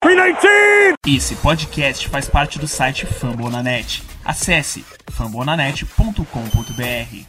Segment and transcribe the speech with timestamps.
[0.00, 0.94] 319!
[1.06, 4.02] Esse podcast faz parte do site Fambonanet.
[4.24, 7.24] Acesse fambonanet.com.br.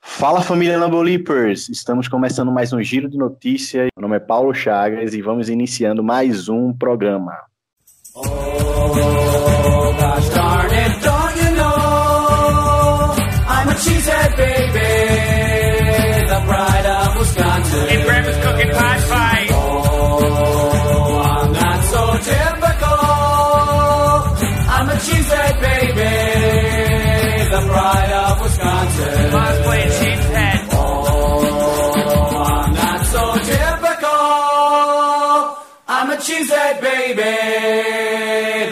[0.00, 1.68] Fala família Lambolipers!
[1.68, 3.88] Estamos começando mais um giro de notícias.
[3.96, 7.36] Meu nome é Paulo Chagas e vamos iniciando mais um programa.
[8.14, 9.25] Oh,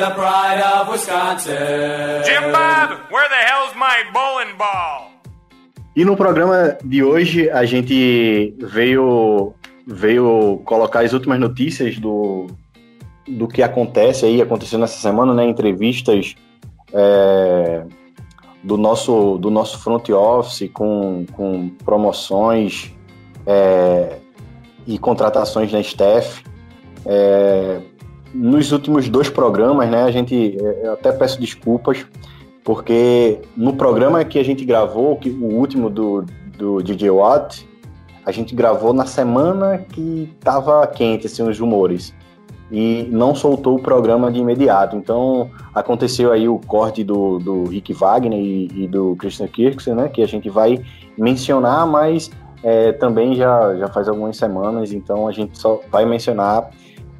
[0.05, 2.23] the pride of Wisconsin.
[2.25, 5.11] Jim Bob, where the hell's my bowling ball?
[5.97, 9.55] E no programa de hoje a gente veio
[9.87, 12.47] veio colocar as últimas notícias do,
[13.29, 15.45] do que acontece aí, aconteceu nessa semana, né?
[15.45, 16.35] Entrevistas
[16.93, 17.85] é,
[18.63, 22.93] do, nosso, do nosso front office com, com promoções
[23.47, 24.19] é,
[24.87, 26.43] e contratações na staff.
[27.07, 27.81] É,
[28.35, 30.03] nos últimos dois programas, né?
[30.03, 32.05] A gente eu até peço desculpas,
[32.65, 36.25] porque no programa que a gente gravou, que, o último do,
[36.59, 37.67] do DJ Watt,
[38.27, 42.15] a gente gravou na semana que estava quente, assim, os rumores.
[42.73, 44.97] E não soltou o programa de imediato.
[44.97, 50.09] Então, aconteceu aí o corte do, do Rick Wagner e, e do Christian Kirksen, né?
[50.09, 50.83] Que a gente vai
[51.17, 52.31] mencionar, mas
[52.63, 54.93] é, também já, já faz algumas semanas.
[54.93, 56.71] Então, a gente só vai mencionar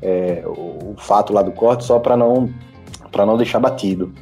[0.05, 2.51] é, o, o fato lá do corte só para não,
[3.17, 4.13] não deixar batido.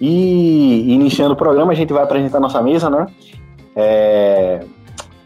[0.00, 3.06] E iniciando o programa, a gente vai apresentar nossa mesa, né?
[3.74, 4.64] É,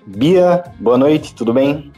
[0.06, 1.92] Bia, boa noite, tudo bem?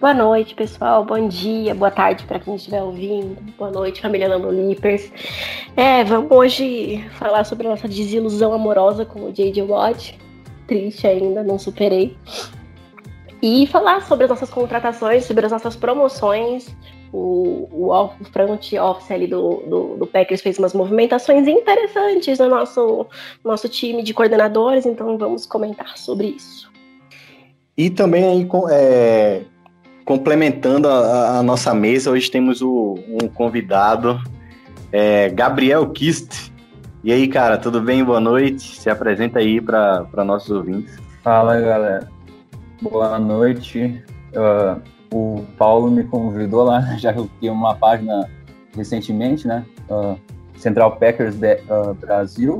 [0.00, 1.04] Boa noite, pessoal.
[1.04, 3.36] Bom dia, boa tarde para quem estiver ouvindo.
[3.56, 5.12] Boa noite, família Lambolipers.
[5.76, 9.62] É, vamos hoje falar sobre a nossa desilusão amorosa com o J.J.
[9.62, 10.18] Watt.
[10.66, 12.16] Triste ainda, não superei.
[13.42, 16.72] E falar sobre as nossas contratações, sobre as nossas promoções,
[17.12, 23.06] o, o, front office ali do, do, do, Packers fez umas movimentações interessantes no nosso,
[23.44, 26.70] nosso time de coordenadores, então vamos comentar sobre isso.
[27.76, 29.42] E também aí, é,
[30.04, 34.20] complementando a, a, nossa mesa, hoje temos o, um convidado,
[34.92, 36.52] é, Gabriel Kist.
[37.02, 38.04] E aí, cara, tudo bem?
[38.04, 38.62] Boa noite.
[38.76, 40.96] Se apresenta aí para nossos ouvintes.
[41.24, 42.08] Fala, galera.
[42.82, 44.02] Boa noite.
[44.34, 44.82] Uh,
[45.14, 48.28] o Paulo me convidou lá, já que eu criei uma página
[48.76, 49.64] recentemente, né?
[49.88, 50.18] Uh,
[50.58, 52.58] Central Packers de, uh, Brasil.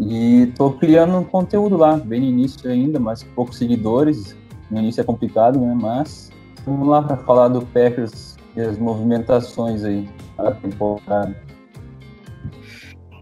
[0.00, 4.34] E tô criando conteúdo lá, bem no início ainda, mas poucos seguidores.
[4.70, 5.76] No início é complicado, né?
[5.78, 6.30] Mas
[6.64, 10.08] vamos lá para falar do Packers e as movimentações aí
[10.38, 11.36] da temporada.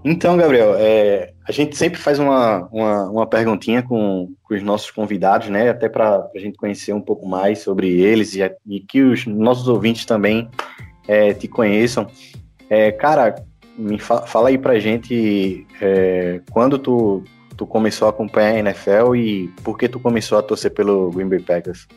[0.09, 4.89] Então, Gabriel, é, a gente sempre faz uma, uma, uma perguntinha com, com, os nossos
[4.89, 5.69] convidados, né?
[5.69, 9.67] Até para a gente conhecer um pouco mais sobre eles e, e que os nossos
[9.67, 10.49] ouvintes também
[11.09, 12.07] é, te conheçam.
[12.71, 13.35] É, cara,
[13.77, 17.25] me fa fala aí pra gente é, quando tu,
[17.57, 21.29] tu começou a acompanhar a NFL e por que tu começou a torcer pelo Green
[21.29, 21.89] Bay Packers?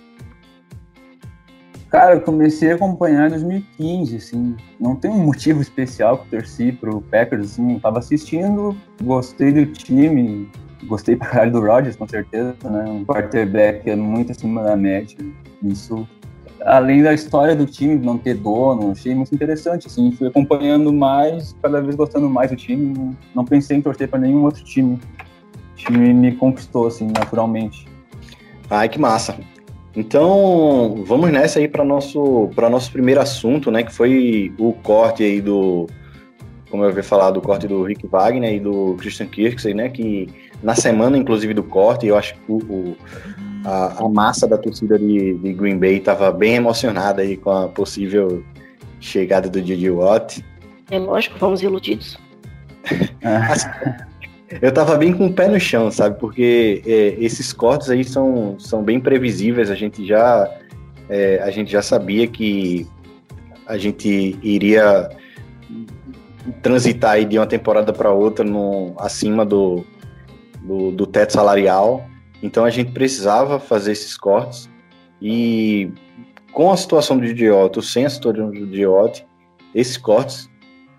[1.90, 6.72] Cara, eu comecei a acompanhar em 2015, assim, não tem um motivo especial que torci
[6.72, 10.48] pro Packers, assim, tava assistindo, gostei do time,
[10.84, 15.18] gostei pra caralho do Rodgers, com certeza, né, um quarterback é muito acima da média,
[15.64, 16.08] isso,
[16.62, 21.56] além da história do time, não ter dono, achei muito interessante, assim, fui acompanhando mais,
[21.60, 25.76] cada vez gostando mais do time, não pensei em torcer para nenhum outro time, o
[25.76, 27.88] time me conquistou, assim, naturalmente.
[28.70, 29.36] Ai, que massa.
[29.96, 35.24] Então, vamos nessa aí para nosso para nosso primeiro assunto, né, que foi o corte
[35.24, 35.88] aí do
[36.70, 40.30] como eu havia falado, do corte do Rick Wagner e do Christian Kirksey, né, que
[40.62, 42.96] na semana inclusive do corte, eu acho que o,
[43.66, 47.68] a, a, massa da torcida de, de Green Bay estava bem emocionada aí com a
[47.68, 48.44] possível
[49.00, 50.46] chegada do Didi Watt.
[50.92, 52.18] É lógico, fomos iludidos.
[53.50, 53.68] assim,
[54.62, 56.20] eu tava bem com o pé no chão, sabe?
[56.20, 59.70] Porque é, esses cortes aí são, são bem previsíveis.
[59.70, 60.50] A gente já
[61.10, 62.88] é, a gente já sabia que
[63.66, 65.10] a gente iria
[66.62, 69.84] transitar aí de uma temporada para outra no, acima do,
[70.62, 72.08] do, do, teto salarial.
[72.42, 74.70] Então a gente precisava fazer esses cortes
[75.22, 75.92] e
[76.52, 79.22] com a situação do idiota, sem a situação do idiota,
[79.76, 80.50] esses cortes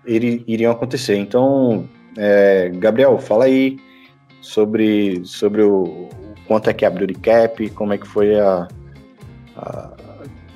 [0.05, 1.17] iriam acontecer.
[1.17, 1.87] Então
[2.17, 3.79] é, Gabriel, fala aí
[4.41, 6.09] sobre, sobre o,
[6.47, 8.67] quanto é que abriu de cap, como é que foi a,
[9.57, 9.91] a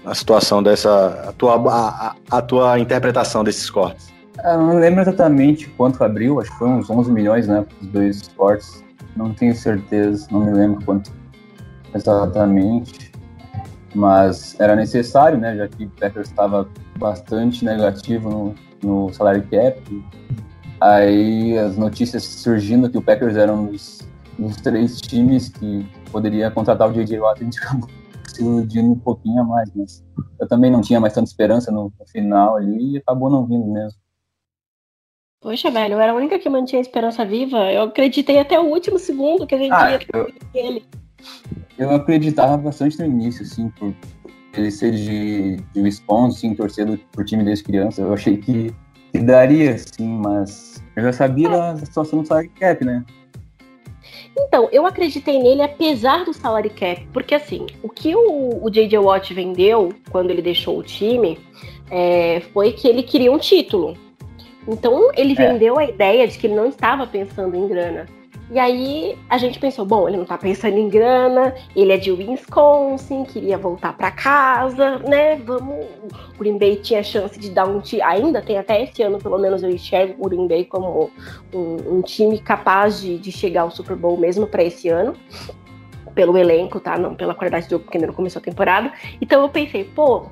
[0.06, 1.26] a situação dessa.
[1.28, 4.14] A tua, a, a tua interpretação desses cortes?
[4.44, 7.66] Eu não lembro exatamente quanto abriu, acho que foi uns 11 milhões, né?
[7.82, 8.84] Os dois cortes.
[9.16, 11.12] Não tenho certeza, não me lembro quanto
[11.94, 13.12] exatamente.
[13.96, 15.56] Mas era necessário, né?
[15.56, 16.68] Já que o Packers estava
[16.98, 20.06] bastante negativo no, no salário cap.
[20.82, 24.00] Aí as notícias surgindo que o Packers era um dos,
[24.38, 27.20] dos três times que poderia contratar o J.J.
[27.20, 27.90] Watt, a gente acabou
[28.28, 30.06] se iludindo um pouquinho a mais, mas
[30.40, 33.66] eu também não tinha mais tanta esperança no, no final ali e acabou não vindo
[33.66, 34.00] mesmo.
[35.42, 37.72] Poxa, velho, eu era a única que mantinha a esperança viva.
[37.72, 40.84] Eu acreditei até o último segundo que a gente Ah, ia eu- ele.
[41.78, 43.94] Eu acreditava bastante no início, assim, por
[44.56, 48.02] ele ser de, de Wisconsin, torcendo por time desde criança.
[48.02, 48.74] Eu achei que,
[49.18, 53.04] que daria, assim, mas eu já sabia da situação do salary cap, né?
[54.38, 58.98] Então, eu acreditei nele apesar do salary cap, porque assim, o que o, o J.J.
[59.00, 61.40] Watt vendeu quando ele deixou o time
[61.90, 63.98] é, foi que ele queria um título.
[64.68, 65.36] Então, ele É.
[65.36, 68.08] vendeu a ideia de que ele não estava pensando em grana.
[68.52, 72.12] E aí a gente pensou, bom, ele não tá pensando em grana, ele é de
[72.12, 75.36] Wisconsin, queria voltar para casa, né?
[75.38, 75.86] Vamos.
[76.36, 78.04] O Green Bay tinha chance de dar um time.
[78.04, 81.10] Ainda tem até esse ano, pelo menos eu enxergo o Green Bay como
[81.52, 85.16] um, um time capaz de, de chegar ao Super Bowl mesmo para esse ano.
[86.14, 86.98] Pelo elenco, tá?
[86.98, 88.94] Não pela qualidade do jogo, porque ainda não começou a temporada.
[89.20, 90.28] Então eu pensei, pô,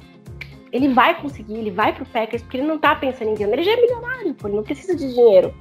[0.72, 3.54] ele vai conseguir, ele vai pro Packers, porque ele não tá pensando em grana.
[3.54, 5.54] Ele já é milionário, pô, ele não precisa de dinheiro.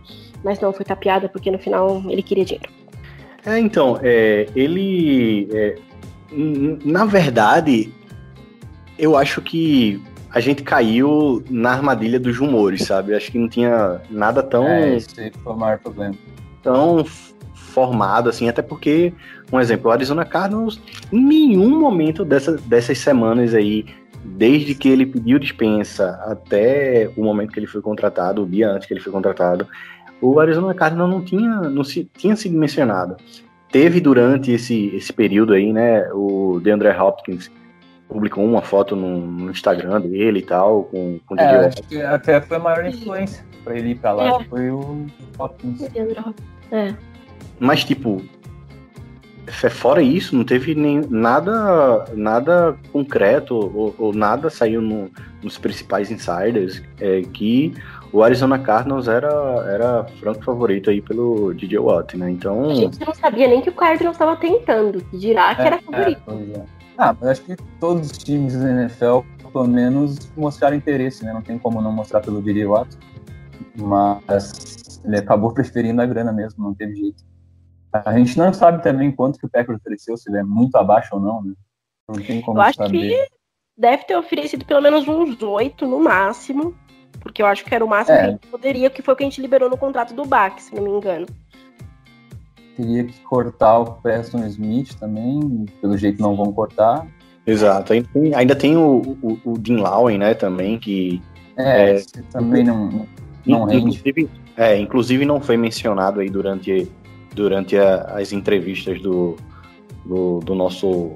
[0.44, 2.68] Mas não, foi tapeada, porque no final ele queria dinheiro.
[3.44, 5.48] É, então, é, ele.
[5.52, 5.76] é,
[6.84, 7.92] na verdade,
[8.98, 10.00] eu acho que
[10.30, 13.14] a gente caiu na armadilha dos rumores, sabe?
[13.14, 16.14] Acho que não tinha nada tão, É, esse aí foi o maior problema.
[16.62, 17.04] tão
[17.54, 19.12] formado assim, até porque,
[19.52, 20.80] um exemplo, o Arizona Cardinals,
[21.12, 23.86] em nenhum momento dessa, dessas semanas aí,
[24.24, 28.86] desde que ele pediu dispensa até o momento que ele foi contratado, o dia antes
[28.86, 29.66] que ele foi contratado,
[30.22, 33.16] o Arizona Cardinals não tinha, não se, tinha sido mencionado.
[33.70, 37.50] Teve durante esse, esse período aí, né, o DeAndre Hopkins
[38.08, 42.40] publicou uma foto no, no Instagram dele e tal, com, com o É, DJ até
[42.40, 44.44] foi a maior influência pra ele ir pra lá, É.
[44.44, 45.06] foi o
[45.38, 45.82] Hopkins.
[46.70, 46.94] É.
[47.58, 48.20] Mas, tipo,
[49.46, 55.10] f- fora isso, não teve nem nada, nada concreto ou, ou nada saiu no-
[55.42, 57.72] nos principais insiders é, que
[58.12, 59.30] o Arizona Cardinals era,
[59.66, 62.30] era franco favorito aí pelo DJ Watt, né?
[62.30, 66.18] Então, A gente não sabia nem que o Cardinals estava tentando, dirá que era favorito.
[66.18, 66.64] É, pois é.
[66.98, 69.20] Ah, mas acho que todos os times da NFL,
[69.50, 71.32] pelo menos, mostraram interesse, né?
[71.32, 72.66] Não tem como não mostrar pelo J.J.
[72.66, 72.98] Watt.
[73.76, 77.24] Mas ele acabou preferindo a grana mesmo, não teve jeito.
[77.92, 81.08] A gente não sabe também quanto que o Packers ofereceu, se ele é muito abaixo
[81.14, 81.54] ou não, né?
[82.08, 83.08] Não tem como Eu acho saber.
[83.08, 83.28] que
[83.76, 86.74] deve ter oferecido pelo menos uns oito no máximo.
[87.20, 88.20] Porque eu acho que era o máximo É.
[88.20, 90.60] que a gente poderia, que foi o que a gente liberou no contrato do BAC,
[90.62, 91.26] se não me engano.
[92.76, 97.06] Teria que cortar o Preston Smith também, pelo jeito não vão cortar.
[97.46, 97.92] exato.
[97.92, 101.20] Ainda tem, ainda tem o, o, o Dean Lowen, né, também, que
[101.56, 102.02] É, É.
[102.32, 103.06] também não,
[103.46, 103.78] não rende.
[103.88, 106.90] inclusive, é, inclusive não foi mencionado aí durante,
[107.34, 109.36] durante a- as entrevistas do,
[110.04, 111.12] do, do nosso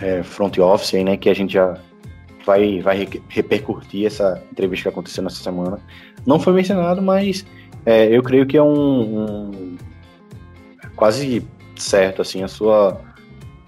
[0.00, 1.76] é, front office aí, né, que a gente já
[2.44, 5.78] vai, vai re- repercutir essa entrevista que aconteceu nessa semana.
[6.26, 7.44] Não foi mencionado, mas
[7.84, 9.76] é, eu creio que é um, um-
[10.96, 11.44] quase
[11.76, 13.00] certo assim a sua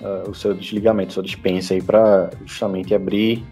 [0.03, 3.45] ah, o seu desligamento, sua dispensa aí para justamente abrir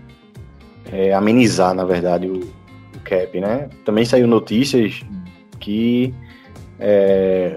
[0.91, 3.69] é, amenizar, na verdade, o, o cap, né?
[3.85, 5.01] Também saiu notícias
[5.59, 6.13] que
[6.79, 7.57] é,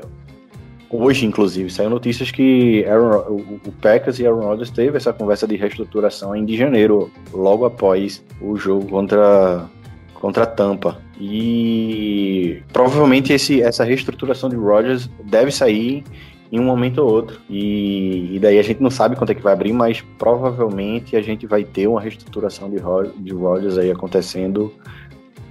[0.90, 5.48] hoje, inclusive, saiu notícias que Aaron- o, o Packers e Aaron Rodgers teve essa conversa
[5.48, 9.66] de reestruturação em de janeiro, logo após o jogo contra
[10.14, 10.98] contra Tampa.
[11.20, 16.04] E provavelmente esse, essa reestruturação de Rodgers deve sair
[16.52, 17.40] em um momento ou outro.
[17.50, 21.22] E, e daí a gente não sabe quanto é que vai abrir, mas provavelmente a
[21.22, 22.78] gente vai ter uma reestruturação de,
[23.18, 24.74] de Rodgers aí acontecendo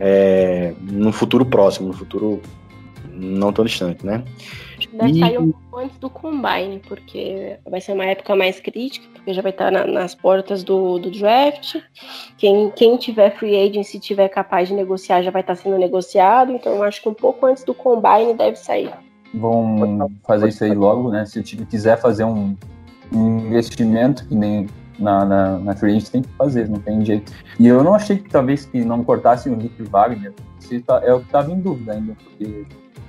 [0.00, 2.40] é, no futuro próximo, no futuro
[3.14, 4.22] não tão distante, né?
[4.92, 9.06] Deve E- sair um pouco antes do Combine, porque vai ser uma época mais crítica,
[9.14, 11.76] porque já vai estar na- nas portas do, do draft.
[12.36, 16.52] Quem, quem tiver free agent, se tiver capaz de negociar, já vai estar sendo negociado.
[16.52, 18.90] Então, eu acho que um pouco antes do Combine deve sair.
[19.32, 21.24] vão fazer isso aí logo, né?
[21.26, 22.56] Se o time quiser fazer um,
[23.12, 24.66] um investimento que nem
[24.98, 27.32] na, na, na free agency tem que fazer, não tem jeito.
[27.58, 31.12] E eu não achei que talvez que não cortassem o Rick Wagner, se tá- é
[31.12, 32.64] o que estava em dúvida ainda, porque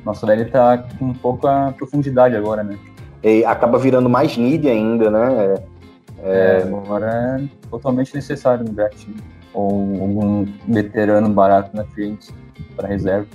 [0.06, 2.78] nosso velho tá com pouca profundidade agora, né?
[3.24, 5.56] E acaba virando mais need ainda, né?
[6.24, 9.08] É, agora é totalmente necessário no draft.
[9.54, 9.72] Ou
[10.02, 12.32] algum veterano barato na frente
[12.76, 13.28] para reserva.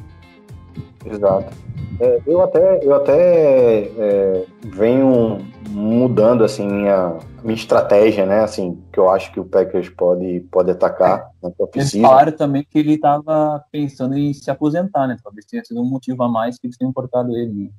[1.04, 1.54] Exato.
[2.00, 5.38] É, eu até, eu até é, venho
[5.69, 8.40] mudando assim minha, minha estratégia, né?
[8.40, 12.78] Assim, que eu acho que o Packers pode, pode atacar na Eles falaram também que
[12.78, 15.16] ele estava pensando em se aposentar, né?
[15.23, 17.52] Talvez tenha sido um motivo a mais que eles tenham cortado ele.
[17.52, 17.71] Né?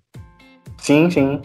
[0.78, 1.42] Sim, sim.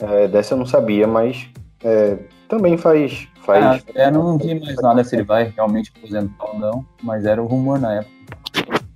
[0.00, 1.48] É, dessa eu não sabia, mas
[1.84, 2.16] é,
[2.48, 3.28] também faz.
[3.42, 7.26] faz é, eu não vi mais nada se ele vai realmente aposentar ou não, mas
[7.26, 8.10] era o rumor na época.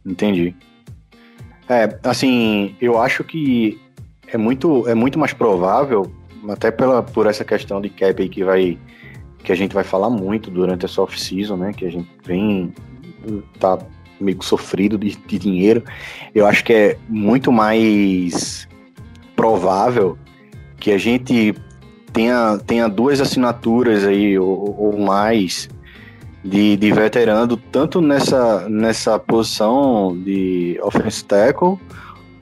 [0.07, 0.57] Entendi.
[1.69, 3.81] É, assim, eu acho que
[4.29, 6.11] é muito, é muito mais provável,
[6.49, 8.79] até pela, por essa questão de cap aí que vai
[9.43, 11.73] que a gente vai falar muito durante essa off-season, né?
[11.75, 12.73] Que a gente vem
[13.61, 13.79] tá
[14.19, 15.85] meio sofrido de, de dinheiro.
[16.35, 18.67] Eu acho que é muito mais
[19.37, 20.19] provável
[20.79, 21.55] que a gente
[22.13, 25.69] tenha, tenha duas assinaturas aí ou, ou mais
[26.45, 31.79] de, de veterano, tanto nessa, nessa posição de offense tackle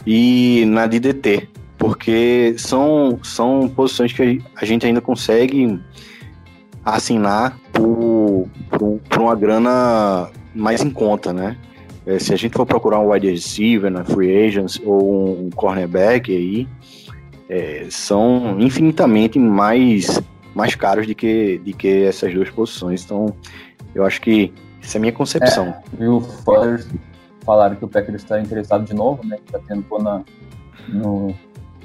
[0.05, 5.81] e na de DT, porque são, são posições que a gente ainda consegue
[6.85, 11.57] assinar por, por, por uma grana mais em conta, né?
[12.05, 16.35] É, se a gente for procurar um wide receiver na free agents ou um cornerback
[16.35, 16.67] aí,
[17.49, 20.21] é, são infinitamente mais,
[20.53, 23.05] mais caros do que, de que essas duas posições.
[23.05, 23.27] Então,
[23.95, 25.67] eu acho que essa é a minha concepção.
[25.67, 26.85] É, e o Fowler
[27.45, 29.39] falaram que o Packers está interessado de novo, né?
[29.45, 30.23] Está tendo na,
[30.89, 31.35] no,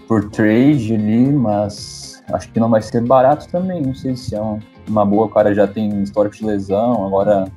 [0.07, 3.81] por trade ali, mas acho que não vai ser barato também.
[3.81, 4.41] Não sei se é
[4.87, 5.25] uma boa.
[5.25, 7.51] O cara já tem histórico de lesão, agora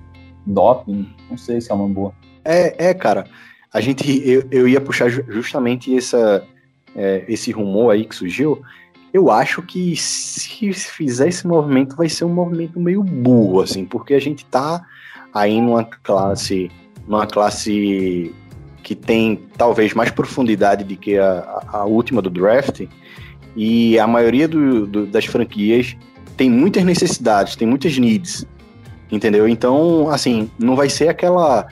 [0.47, 1.09] doping.
[1.31, 2.13] Não sei se é uma boa.
[2.45, 3.25] É, é cara.
[3.73, 6.45] A gente, eu, eu ia puxar justamente essa,
[6.97, 8.61] é, esse rumor aí que surgiu,
[9.13, 14.15] eu acho que se fizer esse movimento vai ser um movimento meio burro, assim, porque
[14.15, 14.85] a gente tá
[15.35, 16.71] aí numa classe,
[17.07, 18.33] numa classe
[18.83, 22.87] que tem talvez mais profundidade do que a, a última do draft,
[23.57, 25.97] e a maioria do, do, das franquias
[26.37, 28.47] tem muitas necessidades, tem muitas needs,
[29.11, 29.49] entendeu?
[29.49, 31.67] Então, assim, não vai ser aquela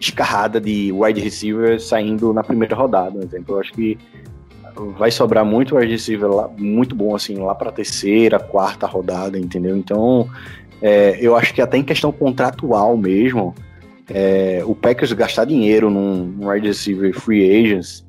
[0.00, 3.54] escarrada de wide receiver saindo na primeira rodada, entendeu?
[3.54, 3.96] Eu acho que
[4.96, 9.76] vai sobrar muito wide receiver lá, muito bom, assim, lá para terceira, quarta rodada, entendeu?
[9.76, 10.28] Então,
[10.82, 13.54] é, eu acho que até em questão contratual mesmo,
[14.08, 18.04] é, o Packers gastar dinheiro num, num wide receiver free agents,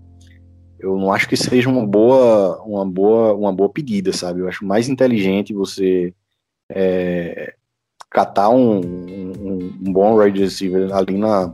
[0.79, 4.41] eu não acho que seja uma boa, uma boa, uma boa pedida, sabe?
[4.41, 6.13] Eu acho mais inteligente você
[6.69, 7.53] é,
[8.09, 11.53] catar um, um, um bom wide receiver ali na,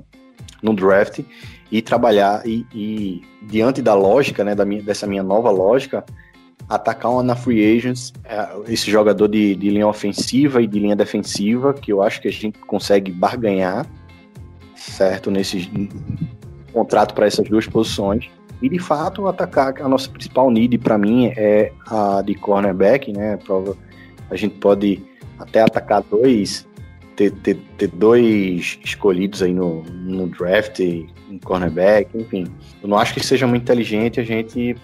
[0.62, 1.22] no draft
[1.72, 6.04] e trabalhar e, e, diante da lógica, né, da minha, dessa minha nova lógica,
[6.68, 10.96] atacar uma na free agents, é, esse jogador de, de, linha ofensiva e de linha
[10.96, 13.86] defensiva, que eu acho que a gente consegue barganhar,
[14.76, 15.70] certo, nesse
[16.74, 18.30] contrato para essas duas posições.
[18.62, 23.40] E de fato atacar a nossa principal need para mim é a de cornerback, né?
[24.30, 25.04] A gente pode
[25.40, 26.68] até atacar dois
[27.30, 30.80] ter, ter, ter dois escolhidos aí no, no draft,
[31.30, 32.48] um cornerback, enfim.
[32.82, 34.76] Eu não acho que seja muito inteligente a gente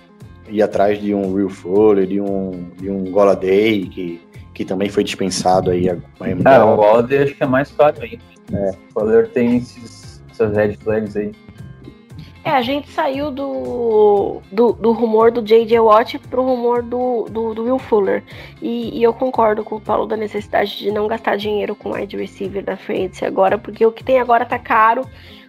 [0.48, 4.22] ir atrás de um Real Fuller, de um, de um Goladay, que,
[4.53, 5.89] que também foi dispensado aí.
[5.89, 8.24] A é, o Goladay acho que é mais fácil ainda.
[8.53, 8.70] É.
[8.70, 11.32] O Fuller tem esses, essas red flags aí.
[12.48, 15.82] É, a gente saiu do, do, do rumor do J.J.
[15.82, 18.24] Watt pro rumor do, do, do Will Fuller.
[18.62, 22.16] E, e, eu concordo com o Paulo da necessidade de não gastar dinheiro com wide
[22.16, 25.06] receiver da frente agora, porque o que tem agora tá caro,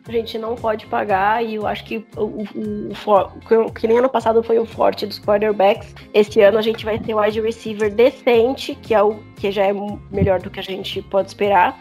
[0.09, 4.09] a gente não pode pagar, e eu acho que o, o, o que nem ano
[4.09, 8.75] passado foi o forte dos quarterbacks, esse ano a gente vai ter wide receiver decente,
[8.75, 9.73] que é o que já é
[10.11, 11.79] melhor do que a gente pode esperar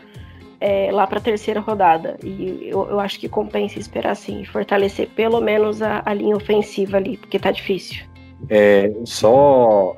[0.59, 2.17] é, lá para a terceira rodada.
[2.23, 6.97] E eu, eu, acho que compensa esperar assim, fortalecer pelo menos a, a linha ofensiva
[6.97, 8.03] ali, porque tá difícil.
[8.49, 9.95] É, só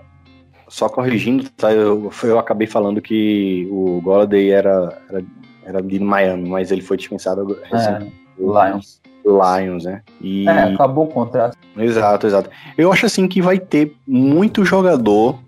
[0.67, 5.25] só corrigindo, tá, eu, eu acabei falando que o Golladay era, era,
[5.65, 9.01] era de Miami, mas ele foi dispensado é, Lions.
[9.25, 10.01] Lions, né?
[10.21, 10.47] E...
[10.47, 11.57] É, acabou o contrato.
[11.75, 12.49] Exato, exato.
[12.77, 15.39] Eu acho assim que vai ter muito jogador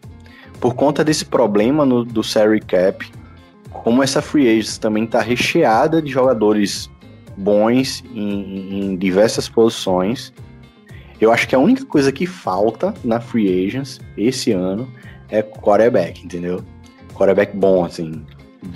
[0.60, 3.12] por conta desse problema no, do salary cap
[3.72, 6.90] como essa free agents também está recheada de jogadores
[7.38, 10.34] bons em, em, diversas posições,
[11.20, 14.88] eu acho que a única coisa que falta na free agents esse ano
[15.30, 16.64] é quarterback, entendeu?
[17.14, 18.26] Quarterback bom, assim,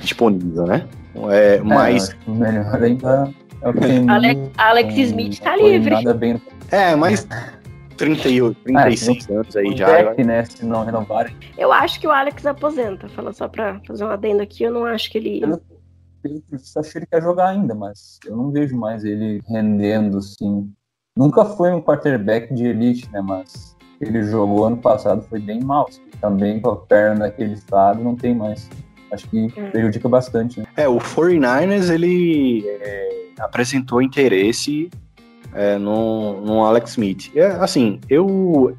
[0.02, 0.88] disponível, né?
[1.30, 2.10] É, mas...
[2.10, 3.34] É, melhor ainda
[3.64, 6.14] é Alex, Alex Smith tá livre.
[6.14, 6.42] Bem...
[6.70, 7.28] É, mas
[7.96, 9.86] 38, 36 anos aí O já.
[10.04, 11.36] deck, né, se não renovarem.
[11.58, 13.08] Eu acho que o Alex aposenta.
[13.10, 15.42] Falando só pra fazer um adendo aqui, eu não acho que ele.
[15.44, 15.54] Eu
[16.80, 20.70] acho que ele quer jogar ainda, mas eu não vejo mais ele rendendo, assim.
[21.18, 25.90] Nunca foi um quarterback de elite, né, mas ele jogou ano passado, foi bem mal.
[26.20, 28.70] Também com a perna naquele estado, não tem mais.
[29.12, 29.70] Acho que Hum.
[29.72, 30.66] prejudica bastante, né?
[30.76, 34.90] É, o 49ers, ele é, apresentou interesse
[35.56, 37.32] é, no, no Alex Smith.
[37.36, 38.76] É, assim, eu,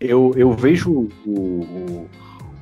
[0.00, 2.08] eu, eu vejo o, o,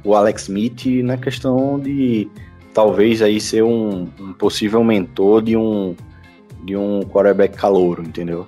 [0.03, 2.29] o Alex Smith na questão de
[2.73, 5.95] talvez aí ser um, um possível mentor de um,
[6.65, 8.47] de um quarterback calouro, entendeu?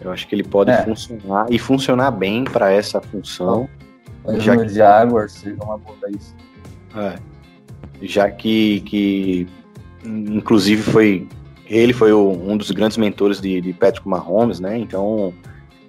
[0.00, 0.84] Eu acho que ele pode É.
[0.84, 3.68] funcionar e funcionar bem para essa função.
[4.38, 6.34] Já no Jaguars seria uma boa isso.
[6.94, 7.14] É.
[8.02, 9.46] Já que, que
[10.04, 11.28] inclusive foi
[11.78, 14.78] ele foi o- um dos grandes mentores de, de Patrick Mahomes, né?
[14.78, 15.32] Então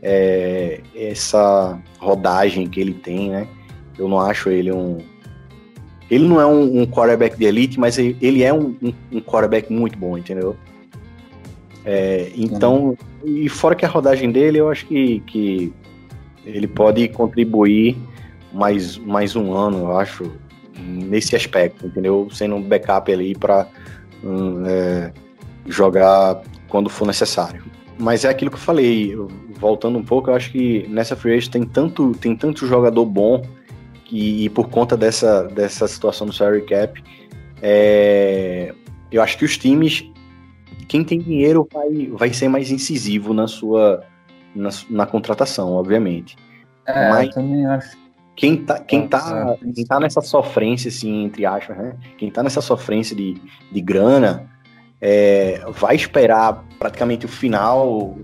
[0.01, 3.47] é, essa rodagem que ele tem, né?
[3.97, 4.97] Eu não acho ele um
[6.11, 9.71] ele não é um, um quarterback de elite, mas ele, é um, um, um quarterback
[9.71, 10.55] muito bom, entendeu?
[11.85, 15.73] É, então, e fora que a rodagem dele, eu acho que, que
[16.45, 17.97] ele pode contribuir
[18.53, 20.31] mais, mais um ano, eu acho,
[20.77, 22.27] nesse aspecto, entendeu?
[22.31, 23.67] Sendo um backup ali para
[25.65, 27.63] jogar quando for necessário.
[27.97, 29.15] Mas é aquilo que eu falei,
[29.59, 33.41] voltando um pouco, eu acho que nessa free agent tem tanto, tem tanto jogador bom
[34.05, 37.01] que e por conta dessa, dessa situação do salary cap,
[37.61, 38.73] é,
[39.11, 40.03] eu acho que os times,
[40.87, 44.03] quem tem dinheiro vai, vai ser mais incisivo na sua
[44.55, 46.35] na, na contratação, obviamente.
[46.85, 48.03] É, Mas- eu também acho.
[48.35, 51.95] Quem tá, quem tá, É, quem tá nessa sofrência, assim, entre aspas, né?
[52.17, 53.39] Quem tá nessa sofrência de,
[53.71, 54.49] de grana,
[55.05, 58.17] é, vai esperar praticamente o final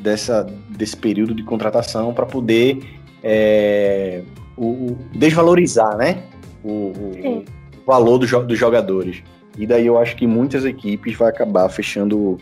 [0.00, 2.78] dessa, desse período de contratação para poder
[3.24, 4.22] é,
[4.56, 6.22] o, o- desvalorizar, né?
[6.62, 7.44] O, o-
[7.84, 9.20] valor do dos jogadores.
[9.58, 12.38] E daí eu acho que muitas equipes vai acabar fechando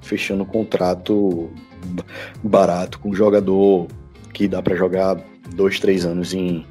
[0.00, 1.50] fechando contrato
[1.86, 2.04] ba-
[2.42, 3.88] barato com um jogador
[4.32, 5.16] que dá para jogar
[5.56, 6.64] dois, três anos em,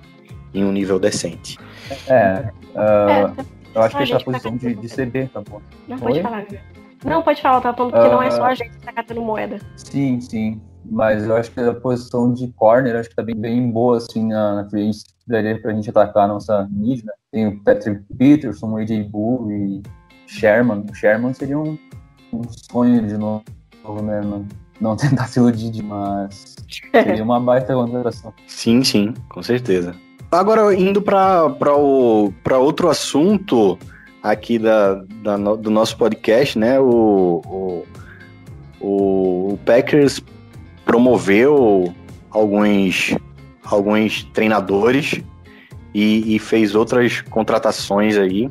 [0.53, 1.57] em um nível decente.
[2.07, 3.33] É, ah,
[3.75, 5.61] eu acho que a essa gente tá posição de, catando de CB, tá bom.
[5.87, 6.23] Não, pode Oi?
[6.23, 6.45] falar.
[7.05, 8.47] Não, pode falar, tava falando porque não é só Ah.
[8.49, 9.59] a gente que tá catando moeda.
[9.75, 10.61] Sim, sim.
[10.85, 14.27] Mas eu acho que a posição de corner acho que tá bem, bem boa, assim,
[14.27, 14.91] na, na que
[15.27, 17.13] daria pra gente atacar a nossa need, né?
[17.31, 19.81] Tem o Patrick Peterson, o AJ Bull e
[20.27, 20.85] Sherman.
[20.89, 21.77] O Sherman seria um,
[22.33, 23.43] um sonho de novo,
[24.01, 24.21] né?
[24.21, 24.45] Não,
[24.81, 26.55] não tentar se iludir, de- mas
[26.91, 28.33] seria uma baita contratação.
[28.47, 29.95] Sim, sim, com certeza.
[30.33, 31.75] Agora, indo para
[32.57, 33.77] outro assunto
[34.21, 36.79] aqui da, da no- do nosso podcast, né?
[36.79, 37.85] O, o,
[39.53, 40.21] o Packers
[40.85, 41.93] promoveu
[42.31, 43.15] alguns,
[43.63, 45.21] alguns treinadores
[45.93, 48.49] e, e fez outras contratações aí.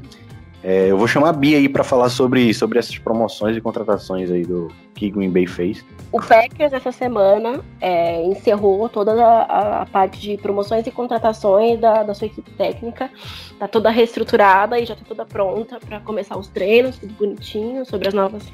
[0.64, 4.30] É, eu vou chamar a Bia aí para falar sobre, sobre essas promoções e contratações
[4.30, 5.84] aí do que Green Bay fez.
[6.12, 12.04] O Packers essa semana é, encerrou toda a, a parte de promoções e contratações da,
[12.04, 13.10] da sua equipe técnica.
[13.58, 18.08] Tá toda reestruturada e já tá toda pronta para começar os treinos, tudo bonitinho, sobre
[18.08, 18.44] as novas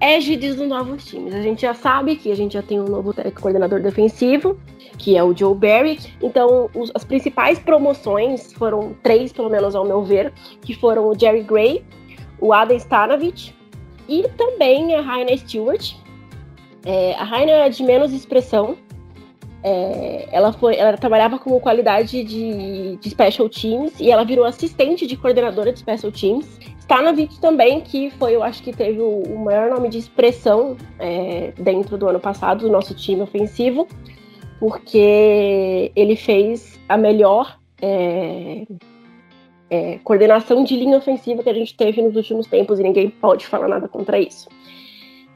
[0.00, 1.34] égides dos novos times.
[1.34, 4.58] A gente já sabe que a gente já tem um novo coordenador defensivo,
[4.98, 5.98] que é o Joe Barry.
[6.22, 10.32] Então, os- as principais promoções foram três, pelo menos ao meu ver,
[10.62, 11.84] que foram o Jerry Gray,
[12.40, 13.54] o Adam Stanavich
[14.08, 15.94] e também a Raina Stewart.
[16.84, 18.76] É, a Raina era de menos expressão.
[19.68, 25.08] É, ela, foi, ela trabalhava como qualidade de, de special teams e ela virou assistente
[25.08, 26.46] de coordenadora de special teams.
[26.78, 31.52] Stanavich também, que foi, eu acho que teve o, o maior nome de expressão é,
[31.58, 33.88] dentro do ano passado do nosso time ofensivo,
[34.60, 38.64] porque ele fez a melhor é,
[39.68, 43.44] é, coordenação de linha ofensiva que a gente teve nos últimos tempos e ninguém pode
[43.44, 44.48] falar nada contra isso.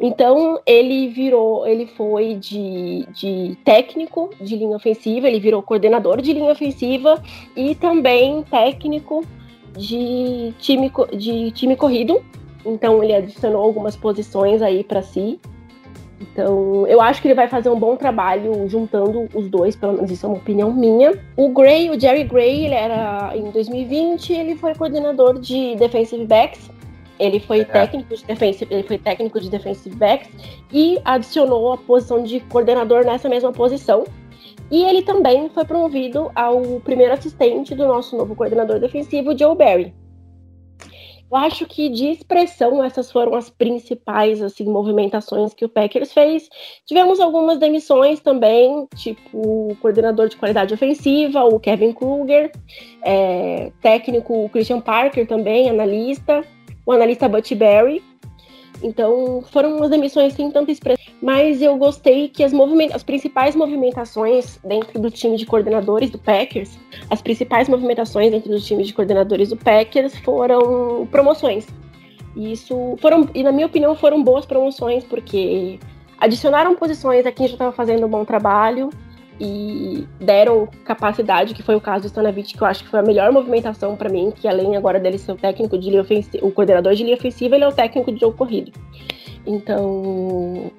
[0.00, 6.32] Então ele virou, ele foi de, de técnico de linha ofensiva, ele virou coordenador de
[6.32, 7.22] linha ofensiva
[7.54, 9.22] e também técnico
[9.76, 12.22] de time, de time corrido.
[12.64, 15.38] Então ele adicionou algumas posições aí para si.
[16.18, 20.10] Então eu acho que ele vai fazer um bom trabalho juntando os dois, pelo menos
[20.10, 21.12] isso é uma opinião minha.
[21.36, 26.70] O Gray, o Jerry Gray, ele era em 2020, ele foi coordenador de defensive backs.
[27.20, 27.64] Ele foi É.
[27.64, 30.30] técnico de defensive, ele foi técnico de defensive backs
[30.72, 34.04] e adicionou a posição de coordenador nessa mesma posição.
[34.70, 39.92] E ele também foi promovido ao primeiro assistente do nosso novo coordenador defensivo, Joe Barry.
[41.30, 46.48] Eu acho que de expressão essas foram as principais assim movimentações que o Packers fez.
[46.84, 52.50] Tivemos algumas demissões também, tipo o coordenador de qualidade ofensiva, o Kevin Kruger,
[53.04, 56.44] é, técnico Christian Parker também, analista,
[56.84, 58.02] o analista Butch Berry.
[58.82, 62.52] Então foram umas demissões sem tanta expressão, mas eu gostei que as,
[62.94, 66.78] as principais movimentações dentro do time de coordenadores do Packers,
[67.10, 71.66] as principais movimentações dentro do time de coordenadores do Packers foram promoções.
[72.34, 75.78] E isso foram, e na minha opinião, foram boas promoções, porque
[76.18, 78.88] adicionaram posições a quem já estava fazendo um bom trabalho
[79.40, 83.02] e deram capacidade, que foi o caso do Stanavich, que eu acho que foi a
[83.02, 86.52] melhor movimentação para mim, que além agora dele ser o técnico de linha ofensiva, o
[86.52, 88.70] coordenador de linha ofensiva, ele é o técnico de jogo corrido.
[89.46, 90.70] Então,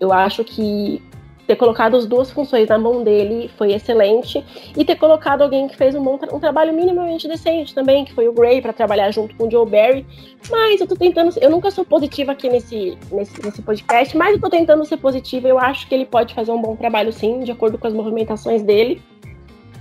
[0.00, 1.02] eu acho que
[1.46, 4.44] ter colocado as duas funções na mão dele foi excelente
[4.76, 8.12] e ter colocado alguém que fez um, bom tra um trabalho minimamente decente também, que
[8.12, 10.04] foi o Gray para trabalhar junto com o Joe Barry.
[10.50, 14.40] Mas eu tô tentando, eu nunca sou positiva aqui nesse, nesse, nesse podcast, mas eu
[14.40, 15.46] tô tentando ser positiva.
[15.48, 18.62] Eu acho que ele pode fazer um bom trabalho sim, de acordo com as movimentações
[18.62, 19.00] dele.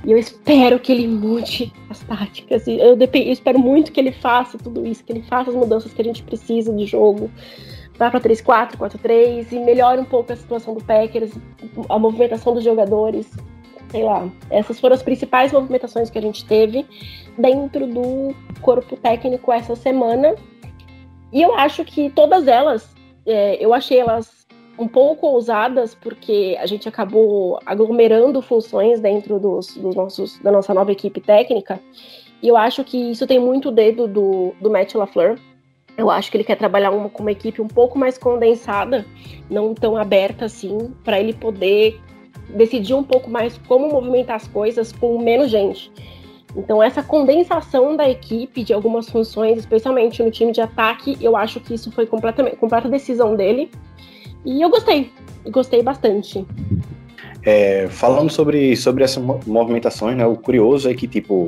[0.06, 2.68] E eu espero que ele mude as táticas.
[2.68, 6.02] Eu, eu espero muito que ele faça tudo isso, que ele faça as mudanças que
[6.02, 7.32] a gente precisa de jogo
[7.98, 11.32] vá para 3-4, 4-3 e melhore um pouco a situação do Packers,
[11.90, 13.30] a movimentação dos jogadores,
[13.90, 14.30] sei lá.
[14.50, 16.86] Essas foram as principais movimentações que a gente teve
[17.38, 20.36] dentro do corpo técnico essa semana.
[21.32, 22.94] E eu acho que todas elas,
[23.26, 24.46] é, eu achei elas
[24.78, 30.74] um pouco ousadas, porque a gente acabou aglomerando funções dentro dos, dos nossos, da nossa
[30.74, 31.80] nova equipe técnica.
[32.42, 35.40] E eu acho que isso tem muito dedo do, do Matt LaFleur,
[35.98, 39.06] eu acho que ele quer trabalhar uma, com uma equipe um pouco mais condensada,
[39.50, 42.00] não tão aberta assim, para ele poder
[42.50, 45.92] decidir um pouco mais como movimentar as coisas com menos gente.
[46.56, 51.60] Então, essa condensação da equipe de algumas funções, especialmente no time de ataque, eu acho
[51.60, 53.70] que isso foi completamente completa decisão dele.
[54.46, 55.12] E eu gostei,
[55.48, 56.46] gostei bastante.
[57.44, 61.48] É, falando sobre, sobre essas movimentações, né, o curioso é que, tipo,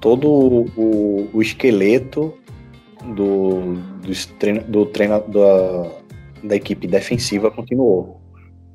[0.00, 0.28] todo
[0.76, 2.34] o, o esqueleto
[3.14, 5.90] do, do, treina, do treina, da,
[6.44, 8.20] da equipe defensiva continuou.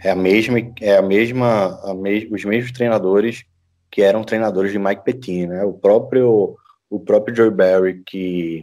[0.03, 3.43] É a mesma, é a mesma, a me, os mesmos treinadores
[3.89, 5.63] que eram treinadores de Mike Pettine, né?
[5.63, 6.55] O próprio,
[6.89, 8.61] o próprio Joe Barry que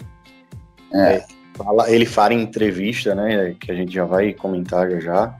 [0.92, 1.16] é.
[1.16, 1.24] É,
[1.55, 3.57] fala, ele fala em entrevista, né?
[3.59, 5.38] Que a gente já vai comentar já, já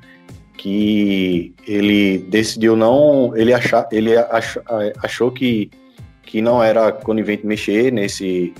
[0.57, 4.63] que ele decidiu não, ele achar, ele achou,
[5.03, 5.71] achou que
[6.23, 8.53] que não era conivente mexer nesse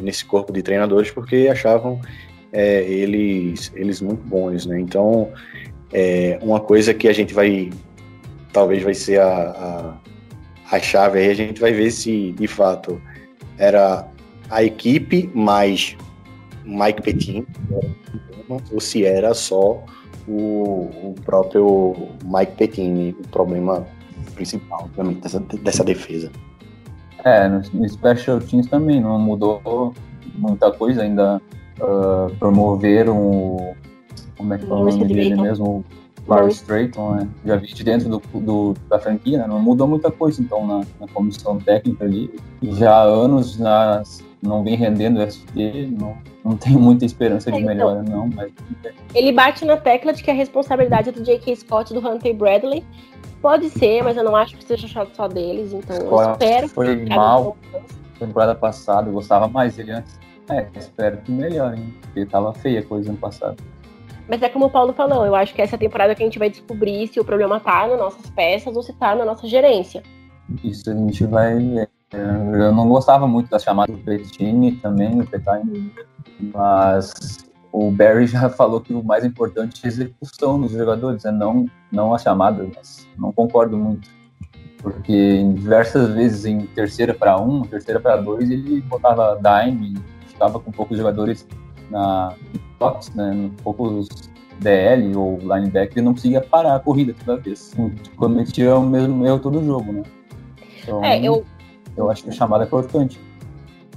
[0.00, 2.00] nesse corpo de treinadores porque achavam
[2.52, 4.78] é, eles, eles muito bons, né?
[4.78, 5.32] Então,
[5.92, 7.70] é, uma coisa que a gente vai,
[8.52, 9.98] talvez vai ser a,
[10.70, 13.00] a, a chave aí, a gente vai ver se de fato
[13.58, 14.06] era
[14.50, 15.96] a equipe mais
[16.64, 17.46] Mike Petin
[18.70, 19.82] ou se era só
[20.28, 23.86] o, o próprio Mike Petin o problema
[24.34, 24.88] principal
[25.22, 26.30] dessa, dessa defesa.
[27.24, 29.94] É, no, no Special Teams também não mudou
[30.34, 31.40] muita coisa, ainda
[31.80, 33.76] uh, promoveram o.
[34.36, 35.84] Como é que é o nome dele mesmo?
[36.26, 37.28] O Larry Strayton, né?
[37.44, 39.46] Já vi de dentro do, do, da franquia, né?
[39.46, 42.30] não mudou muita coisa então na, na comissão técnica ali.
[42.62, 47.58] Já há anos nas, não vem rendendo o SG, não, não tenho muita esperança de
[47.58, 47.74] é, então.
[47.74, 48.28] melhora, não.
[48.28, 48.52] Mas...
[49.14, 51.56] Ele bate na tecla de que a responsabilidade é do J.K.
[51.56, 52.84] Scott e do Hunter Bradley,
[53.42, 57.12] Pode ser, mas eu não acho que seja só deles, então eu espero foi que
[57.12, 57.56] mal
[58.16, 60.20] temporada passada, eu gostava mais dele antes.
[60.48, 61.94] É, espero que melhore, hein?
[62.02, 63.56] Porque tava feia a coisa no passado.
[64.28, 66.48] Mas é como o Paulo falou, eu acho que essa temporada que a gente vai
[66.48, 70.04] descobrir se o problema tá nas nossas peças ou se tá na nossa gerência.
[70.62, 71.88] Isso a gente vai ver.
[72.12, 75.92] Eu não gostava muito das chamadas do Petini também, o Petine,
[76.40, 81.32] mas o Barry já falou que o mais importante é a execução dos jogadores, é
[81.32, 84.08] não, não as chamadas, mas não concordo muito.
[84.78, 89.94] Porque diversas vezes em terceira para um, terceira para dois, ele botava dime
[90.26, 91.46] ficava com poucos jogadores
[91.88, 92.34] na
[92.78, 94.08] toques, né, poucos
[94.58, 97.72] DL ou linebacker, ele não conseguia parar a corrida toda vez.
[98.16, 100.02] Cometia o mesmo erro todo jogo, né?
[100.82, 101.44] Então, é, eu...
[101.96, 103.20] eu acho que a chamada é importante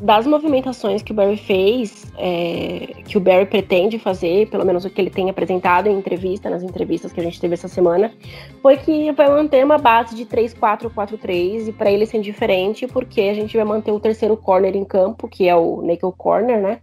[0.01, 4.89] das movimentações que o Barry fez, é, que o Barry pretende fazer, pelo menos o
[4.89, 8.11] que ele tem apresentado em entrevista, nas entrevistas que a gente teve essa semana,
[8.61, 13.33] foi que vai manter uma base de 3-4-4-3 e para ele ser diferente, porque a
[13.33, 16.79] gente vai manter o terceiro corner em campo, que é o nickel corner, né?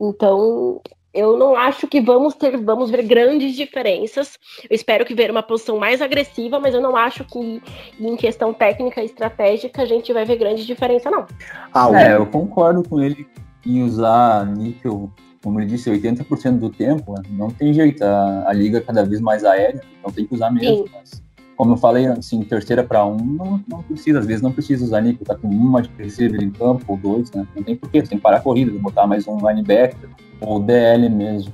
[0.00, 0.80] Então,
[1.16, 4.38] eu não acho que vamos ter, vamos ver grandes diferenças.
[4.68, 7.62] Eu espero que ver uma posição mais agressiva, mas eu não acho que
[7.98, 11.26] em questão técnica e estratégica a gente vai ver grande diferença, não.
[11.72, 13.26] Ah, é, eu concordo com ele
[13.64, 15.10] em usar níquel,
[15.42, 17.22] como ele disse, 80% do tempo, né?
[17.30, 18.02] não tem jeito.
[18.04, 20.84] A, a, liga é cada vez mais aérea, então tem que usar mesmo.
[20.92, 21.22] Mas,
[21.56, 25.00] como eu falei, assim, terceira para um, não, não, precisa, às vezes não precisa usar
[25.00, 27.46] níquel, tá com uma de receiver em campo ou dois, né?
[27.56, 31.08] Não tem porquê, você tem que parar a corrida, botar mais um linebacker ou DL
[31.08, 31.52] mesmo.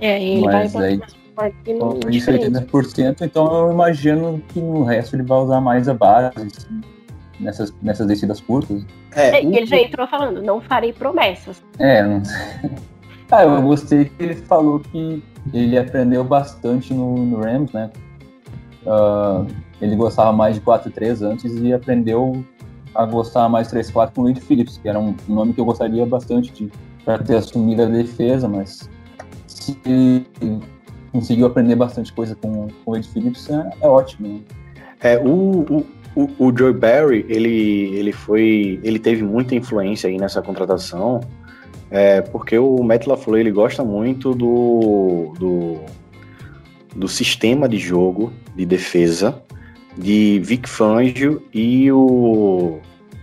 [0.00, 1.00] É, ele Mas vai aí,
[2.10, 6.34] isso é 80%, então eu imagino que no resto ele vai usar mais a base,
[6.36, 6.80] assim,
[7.40, 8.84] nessas, nessas descidas curtas.
[9.14, 11.62] É, é ele já entrou falando, não farei promessas.
[11.78, 12.22] É, não
[13.32, 15.22] Ah, eu gostei que ele falou que
[15.54, 17.90] ele aprendeu bastante no, no Rams, né?
[18.86, 19.46] Uh,
[19.80, 22.44] ele gostava mais de 4-3 antes e aprendeu
[22.94, 26.04] a gostar mais 3-4 com o Reed Phillips, que era um nome que eu gostaria
[26.04, 26.70] bastante de
[27.04, 28.88] para ter assumido a defesa, mas
[29.46, 29.76] se
[31.10, 34.28] conseguiu aprender bastante coisa com, com o Reed Phillips, é, é ótimo.
[34.28, 34.40] Né?
[35.00, 38.80] É, o, o, o, o Joe Barry, ele, ele foi.
[38.82, 41.20] ele teve muita influência aí nessa contratação.
[41.90, 45.80] É, porque o Matt LaFleur ele gosta muito do, do,
[46.94, 49.42] do sistema de jogo de defesa
[49.96, 52.80] de Vic Fangio e o,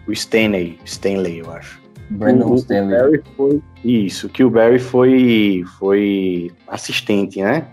[0.07, 1.79] o Stanley, Stanley, eu acho.
[2.09, 2.97] Brandon o, Stanley.
[2.97, 7.67] O Barry foi, isso, que o Barry foi, foi assistente, né?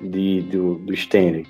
[0.00, 1.46] De, do, do Stanley.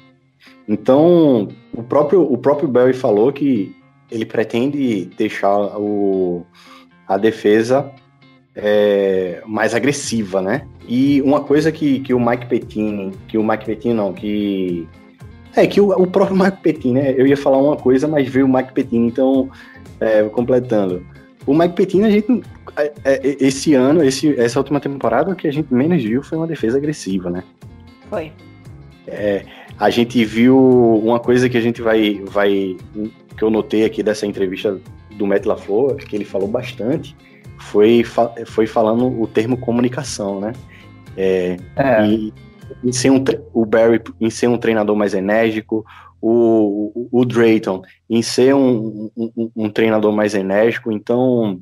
[0.69, 3.75] Então, o próprio, o próprio Barry falou que
[4.11, 6.45] ele pretende deixar o,
[7.07, 7.91] a defesa
[8.55, 10.67] é, mais agressiva, né?
[10.89, 14.87] E uma coisa que, que o Mike Pettine, que o Mike Pettine não, que
[15.55, 17.15] é que o, o próprio Mike Pettine, né?
[17.17, 19.51] Eu ia falar uma coisa, mas veio o Mike Pettine, então
[19.99, 21.05] é, completando.
[21.47, 22.43] O Mike Pettine, a gente
[22.77, 26.37] é, é, esse ano, esse, essa última temporada, o que a gente menos viu foi
[26.37, 27.43] uma defesa agressiva, né?
[28.11, 28.33] Foi.
[29.07, 29.45] É,
[29.79, 30.59] a gente viu
[31.03, 32.77] uma coisa que a gente vai, vai
[33.37, 34.79] que eu notei aqui dessa entrevista
[35.17, 37.17] do Matt LaFleur, que ele falou bastante,
[37.59, 38.05] foi,
[38.47, 40.53] foi falando o termo comunicação, né?
[41.17, 42.07] É, é.
[42.07, 42.33] E,
[42.85, 45.85] em ser um, o Barry em ser um treinador mais enérgico,
[46.21, 51.61] o, o, o Drayton em ser um, um, um, treinador mais enérgico, então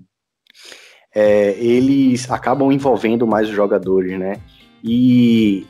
[1.14, 4.40] é, eles acabam envolvendo mais os jogadores, né?
[4.82, 5.66] E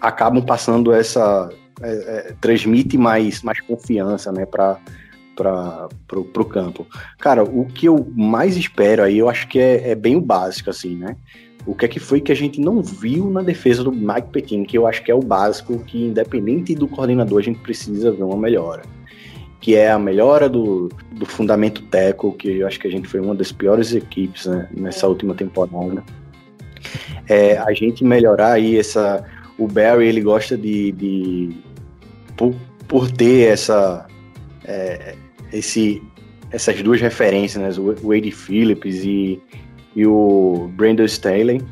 [0.00, 1.50] acabam passando essa,
[1.82, 4.78] é, é, transmite mais, mais confiança, né, para
[5.34, 6.86] para pro, pro campo.
[7.18, 10.70] Cara, o que eu mais espero aí, eu acho que é, é, bem o básico,
[10.70, 11.16] assim, né?
[11.66, 14.66] O que é que foi que a gente não viu na defesa do Mike Pettine,
[14.66, 18.22] que eu acho que é o básico, que independente do coordenador, a gente precisa ver
[18.22, 18.82] uma melhora.
[19.60, 23.20] Que é a melhora do, do fundamento teco, que eu acho que a gente foi
[23.20, 26.04] uma das piores equipes né, nessa última temporada.
[27.28, 29.24] É, a gente melhorar aí essa,
[29.56, 31.56] o Barry ele gosta de, de
[32.36, 32.54] por,
[32.86, 34.06] por ter essa
[34.66, 35.14] é,
[35.50, 36.02] esse
[36.50, 39.42] essas duas referências, né, o Wade Phillips e,
[39.94, 41.62] e o Brandon Staley,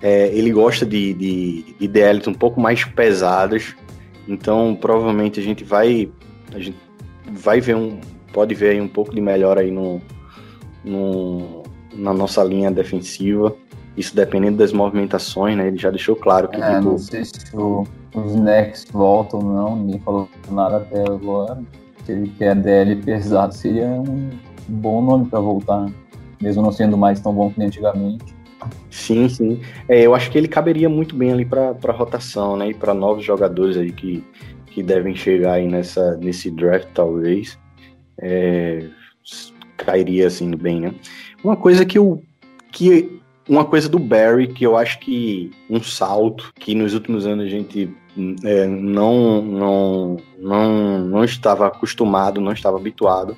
[0.00, 3.74] é, ele gosta de, de, de DLs um pouco mais pesadas,
[4.26, 6.10] então provavelmente a gente vai
[6.54, 6.76] a gente
[7.32, 7.98] vai ver um
[8.32, 10.00] pode ver aí um pouco de melhora aí no,
[10.84, 11.62] no
[11.94, 13.54] na nossa linha defensiva.
[13.96, 15.66] Isso dependendo das movimentações, né?
[15.66, 16.60] Ele já deixou claro que.
[16.60, 16.90] É, tipo...
[16.90, 21.60] não sei se o, os Nex voltam ou não, ninguém falou nada até agora.
[22.04, 24.30] Se ele quer DL pesado, seria um
[24.68, 25.90] bom nome para voltar,
[26.40, 28.34] mesmo não sendo mais tão bom que antigamente.
[28.90, 29.60] Sim, sim.
[29.88, 32.70] É, eu acho que ele caberia muito bem ali para rotação, né?
[32.70, 34.24] E para novos jogadores aí que,
[34.66, 37.58] que devem chegar aí nessa, nesse draft, talvez.
[38.20, 38.88] É,
[39.76, 40.94] cairia assim bem, né?
[41.42, 42.22] Uma coisa que eu
[42.72, 47.46] que uma coisa do Barry que eu acho que um salto que nos últimos anos
[47.46, 47.88] a gente
[48.44, 53.36] é, não, não, não, não estava acostumado, não estava habituado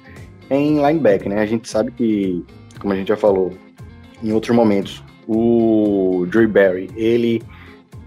[0.50, 1.40] é em linebacker, né?
[1.40, 2.44] A gente sabe que,
[2.80, 3.52] como a gente já falou
[4.22, 7.42] em outros momentos, o Joey Barry, ele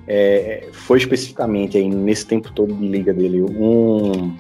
[0.08, 4.36] é, foi especificamente aí nesse tempo todo de liga dele um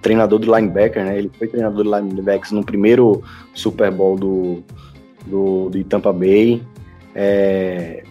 [0.00, 1.18] treinador de linebacker, né?
[1.18, 3.22] Ele foi treinador de linebackers no primeiro
[3.54, 4.62] Super Bowl do,
[5.26, 6.62] do, do Tampa Bay,
[7.14, 8.02] é,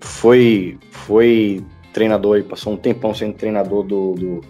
[0.00, 4.40] foi, foi treinador e passou um tempão sendo treinador do, do,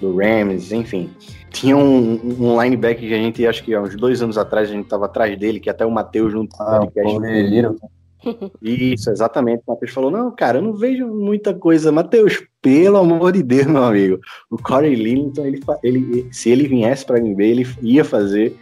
[0.00, 1.10] do Rams, enfim.
[1.50, 4.72] Tinha um, um linebacker que a gente, acho que há uns dois anos atrás, a
[4.72, 7.90] gente estava atrás dele, que até o Matheus junto com ah, o podcast.
[8.60, 9.62] Isso, exatamente.
[9.66, 11.92] O Matheus falou: Não, cara, eu não vejo muita coisa.
[11.92, 14.18] Matheus, pelo amor de Deus, meu amigo.
[14.50, 18.56] O Corey Lillington, ele, ele, se ele viesse para mim ver, ele ia fazer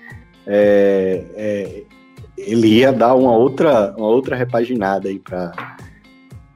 [0.47, 1.83] é, é,
[2.39, 5.53] ele ia dar uma outra, uma outra repaginada aí para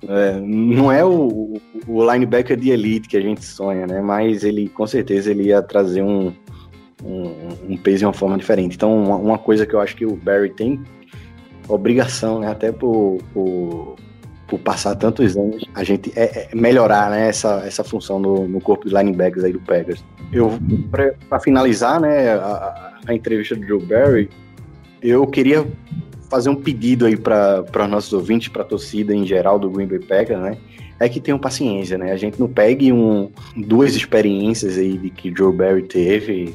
[0.08, 4.00] é, não é o, o, linebacker de elite que a gente sonha, né?
[4.00, 6.32] Mas ele, com certeza, ele ia trazer um,
[7.04, 7.34] um,
[7.68, 8.76] um peso e uma forma diferente.
[8.76, 10.80] Então, uma, uma, coisa que eu acho que o Barry tem
[11.68, 12.48] obrigação, né?
[12.48, 13.96] Até por, por,
[14.48, 18.60] por passar tantos anos, a gente é, é melhorar né, essa, essa função no, no
[18.60, 20.04] corpo de linebackers aí do Packers.
[20.32, 20.58] Eu,
[21.28, 24.30] para finalizar, né, a, a, entrevista do Joe Barry,
[25.02, 25.66] eu queria
[26.30, 29.86] fazer um pedido aí para os nossos ouvintes, para a torcida em geral do Green
[29.86, 30.56] Bay Packers, né?
[30.98, 32.12] É que tenham paciência, né?
[32.12, 36.54] A gente não pegue um, duas experiências aí de que Joe Barry teve.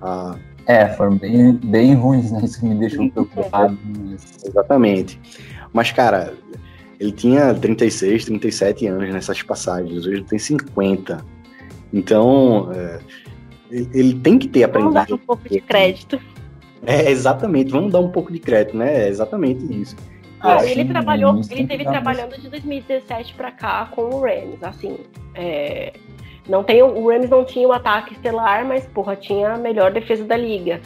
[0.00, 0.36] A...
[0.66, 2.40] É, foram bem, bem ruins, né?
[2.44, 3.76] Isso me deixou preocupado.
[4.46, 5.20] Exatamente.
[5.72, 6.32] Mas, cara,
[6.98, 11.24] ele tinha 36, 37 anos nessas passagens, hoje ele tem 50.
[11.92, 13.00] Então, é,
[13.70, 14.92] ele tem que ter aprendido.
[14.94, 16.20] Vamos dar um pouco de crédito.
[16.86, 19.04] É, exatamente, vamos dar um pouco de crédito, né?
[19.04, 19.96] É exatamente isso.
[20.40, 24.98] Ah, ele trabalhou, ele teve trabalhando de 2017 para cá com o Rams, assim,
[25.36, 25.92] é,
[26.48, 30.24] não tem, o Rams não tinha o ataque estelar, mas porra, tinha a melhor defesa
[30.24, 30.80] da liga.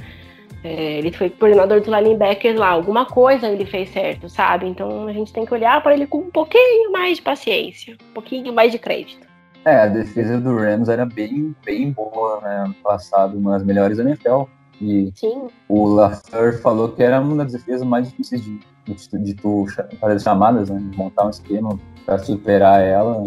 [0.63, 4.67] É, ele foi coordenador dos linebackers lá, alguma coisa ele fez certo, sabe?
[4.67, 8.13] Então a gente tem que olhar para ele com um pouquinho mais de paciência, um
[8.13, 9.27] pouquinho mais de crédito.
[9.65, 12.65] É, a defesa do Rams era bem, bem boa, né?
[12.65, 14.43] Ano passado, uma das melhores da NFL.
[14.81, 15.49] E Sim.
[15.69, 19.67] o Lafleur falou que era uma das defesas mais difíceis de, de, de tu
[20.01, 20.79] fazer chamadas, né?
[20.91, 23.25] De montar um esquema para superar ela.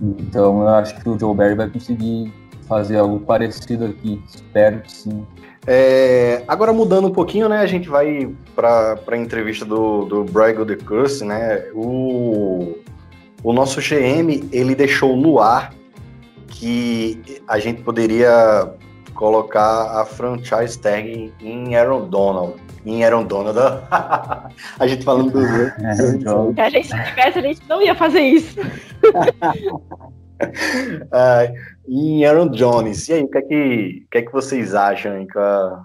[0.00, 2.32] Então eu acho que o Joe Barry vai conseguir
[2.66, 4.22] fazer algo parecido aqui.
[4.26, 5.26] Espero que sim.
[5.66, 7.58] É, agora mudando um pouquinho, né?
[7.58, 11.64] A gente vai para a entrevista do, do Brian The Curse, né?
[11.74, 12.78] O,
[13.42, 15.74] o nosso GM ele deixou no ar
[16.46, 18.72] que a gente poderia
[19.14, 22.54] colocar a franchise tag em Aaron Donald.
[22.84, 23.58] Em Aaron Donald.
[24.78, 25.40] a gente falando do.
[25.46, 28.58] Se a gente tivesse, a gente não ia fazer isso.
[30.40, 31.54] uh,
[31.88, 33.08] em Aaron Jones.
[33.08, 35.84] E aí, o que é que, que, é que vocês acham com, a,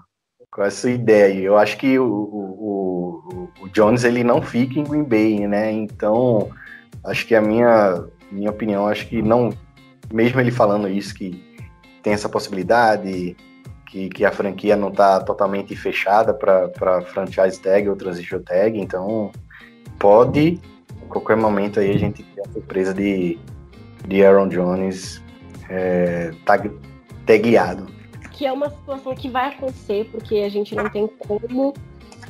[0.50, 1.44] com essa ideia aí?
[1.44, 5.70] Eu acho que o, o, o, Jones ele não fica em Green Bay, né?
[5.72, 6.48] Então,
[7.04, 9.50] acho que a minha, minha opinião, acho que não.
[10.12, 11.44] Mesmo ele falando isso, que
[12.06, 13.36] tem essa possibilidade,
[13.84, 19.32] que, que a franquia não está totalmente fechada para franchise tag ou transition tag, então
[19.98, 20.60] pode,
[21.02, 23.36] a qualquer momento aí, a gente ter a surpresa de,
[24.06, 25.20] de Aaron Jones
[25.68, 26.70] é, tag,
[27.26, 27.88] tagueado.
[28.30, 31.74] Que é uma situação que vai acontecer, porque a gente não tem como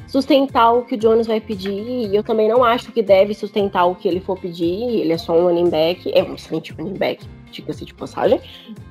[0.09, 3.85] sustentar o que o Jones vai pedir, e eu também não acho que deve sustentar
[3.85, 6.95] o que ele for pedir, ele é só um running back, é um excelente running
[6.95, 8.41] back, diga-se de passagem,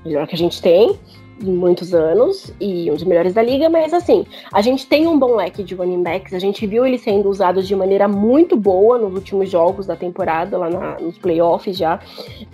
[0.04, 0.98] melhor que a gente tem
[1.42, 5.20] em muitos anos e um dos melhores da liga, mas assim, a gente tem um
[5.20, 8.98] bom leque de running backs, a gente viu ele sendo usado de maneira muito boa
[8.98, 12.00] nos últimos jogos da temporada, lá na, nos playoffs já.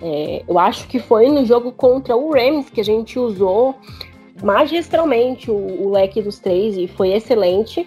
[0.00, 3.76] É, eu acho que foi no jogo contra o Rams que a gente usou
[4.42, 7.86] magistralmente o, o leque dos três e foi excelente.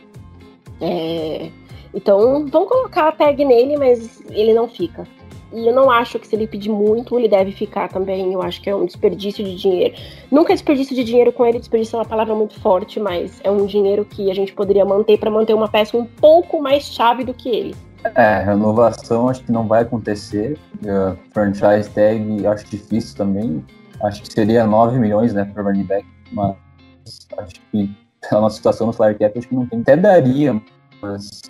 [0.79, 1.49] É,
[1.93, 5.07] então, vão colocar a tag nele, mas ele não fica.
[5.55, 8.33] E eu não acho que se ele pedir muito, ele deve ficar também.
[8.33, 9.95] Eu acho que é um desperdício de dinheiro.
[10.29, 13.49] Nunca é desperdício de dinheiro com ele, desperdício é uma palavra muito forte, mas é
[13.49, 17.23] um dinheiro que a gente poderia manter para manter uma peça um pouco mais chave
[17.23, 17.75] do que ele.
[18.15, 20.59] É, renovação acho que não vai acontecer.
[20.83, 23.65] Uh, franchise tag acho difícil também.
[24.03, 26.55] Acho que seria 9 milhões, né, para running back, mas
[27.37, 27.89] acho que
[28.29, 29.81] pela nossa situação no flyer cap, acho que não tem.
[29.81, 30.61] Até daria,
[31.01, 31.41] mas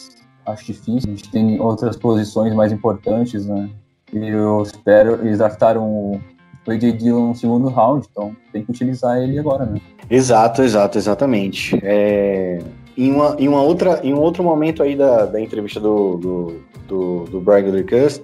[0.45, 1.11] acho difícil.
[1.11, 3.69] A gente tem outras posições mais importantes, né?
[4.15, 5.19] E eu espero.
[5.21, 6.21] Eles draftaram o
[6.65, 9.81] AJ Dillon no segundo round, então tem que utilizar ele agora, né?
[10.09, 11.77] Exato, exato, exatamente.
[11.83, 12.59] É,
[12.97, 16.61] em, uma, em, uma outra, em um outro momento aí da, da entrevista do, do,
[16.87, 18.23] do, do Bradley Cust,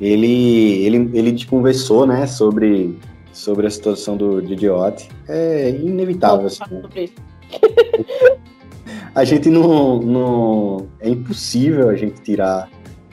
[0.00, 2.96] ele, ele, ele conversou, né, sobre,
[3.32, 4.40] sobre a situação do
[4.74, 5.08] Watt.
[5.28, 6.62] É inevitável, assim.
[9.14, 10.86] a gente não, não.
[11.00, 12.68] É impossível a gente tirar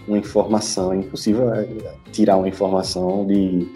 [0.07, 1.67] uma informação, é impossível é,
[2.11, 3.67] tirar uma informação de,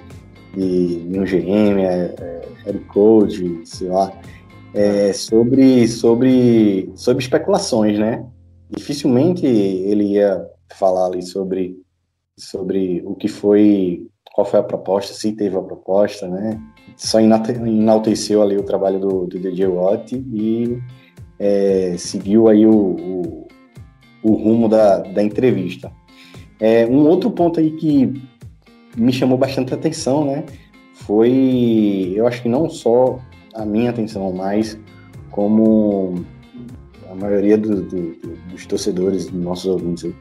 [0.53, 4.11] de, de um GM, é, é, head coach, sei lá,
[4.73, 8.25] é, sobre, sobre, sobre especulações, né?
[8.69, 11.77] Dificilmente ele ia falar ali sobre,
[12.37, 16.61] sobre o que foi, qual foi a proposta, se teve a proposta, né?
[16.95, 20.81] Só enalteceu ali o trabalho do, do DJ Watt e
[21.39, 23.47] é, seguiu aí o, o,
[24.23, 25.91] o rumo da, da entrevista.
[26.59, 28.21] É, um outro ponto aí que
[28.95, 30.43] me chamou bastante atenção, né?
[30.93, 33.19] Foi, eu acho que não só
[33.53, 34.77] a minha atenção, mas
[35.31, 36.25] como
[37.09, 38.15] a maioria do, do,
[38.51, 40.11] dos torcedores, dos nossos ouvintes,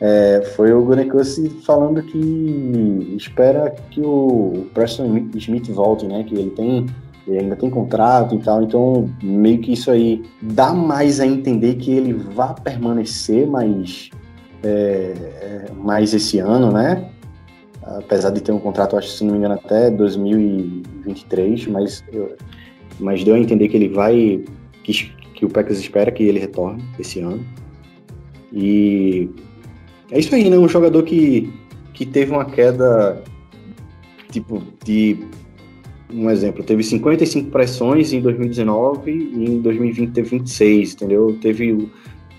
[0.00, 6.24] é, foi o Gunecusi falando que espera que o Preston Smith volte, né?
[6.24, 6.86] Que ele tem
[7.26, 11.74] Ele ainda tem contrato e tal, então meio que isso aí dá mais a entender
[11.74, 14.08] que ele vai permanecer mais,
[14.62, 17.10] é, é, mais esse ano, né?
[17.82, 22.36] Apesar de ter um contrato, acho, se não me engano, até 2023, mas, eu,
[22.98, 24.44] mas deu a entender que ele vai.
[24.84, 27.44] Que, que o Packers espera que ele retorne esse ano.
[28.52, 29.30] E
[30.10, 30.58] é isso aí, né?
[30.58, 31.52] Um jogador que,
[31.94, 33.22] que teve uma queda
[34.30, 35.18] tipo de
[36.12, 41.38] um exemplo, teve 55 pressões em 2019 e em 2020 teve 26, entendeu?
[41.40, 41.88] Teve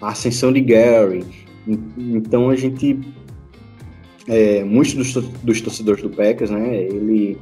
[0.02, 1.24] a ascensão de Gary.
[1.97, 2.99] Então a gente
[4.28, 7.38] é, muitos dos, dos, torcedores do Packers, né, ele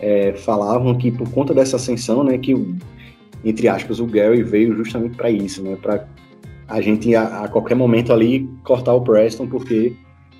[0.00, 2.54] é, falavam que por conta dessa ascensão, né, que
[3.44, 6.06] entre aspas o Gary veio justamente para isso, né, para
[6.68, 9.94] a gente a, a, qualquer momento ali cortar o Preston, porque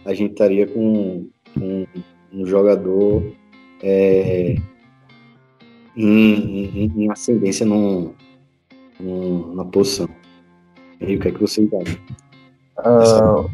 [0.05, 1.29] a gente estaria com,
[1.59, 1.87] com
[2.33, 3.23] um jogador
[3.83, 4.57] é,
[5.97, 8.13] em, em, em, ascendência num,
[9.01, 10.09] num, na posição.
[11.01, 12.01] E o que é que você entende?
[12.79, 13.51] Uh,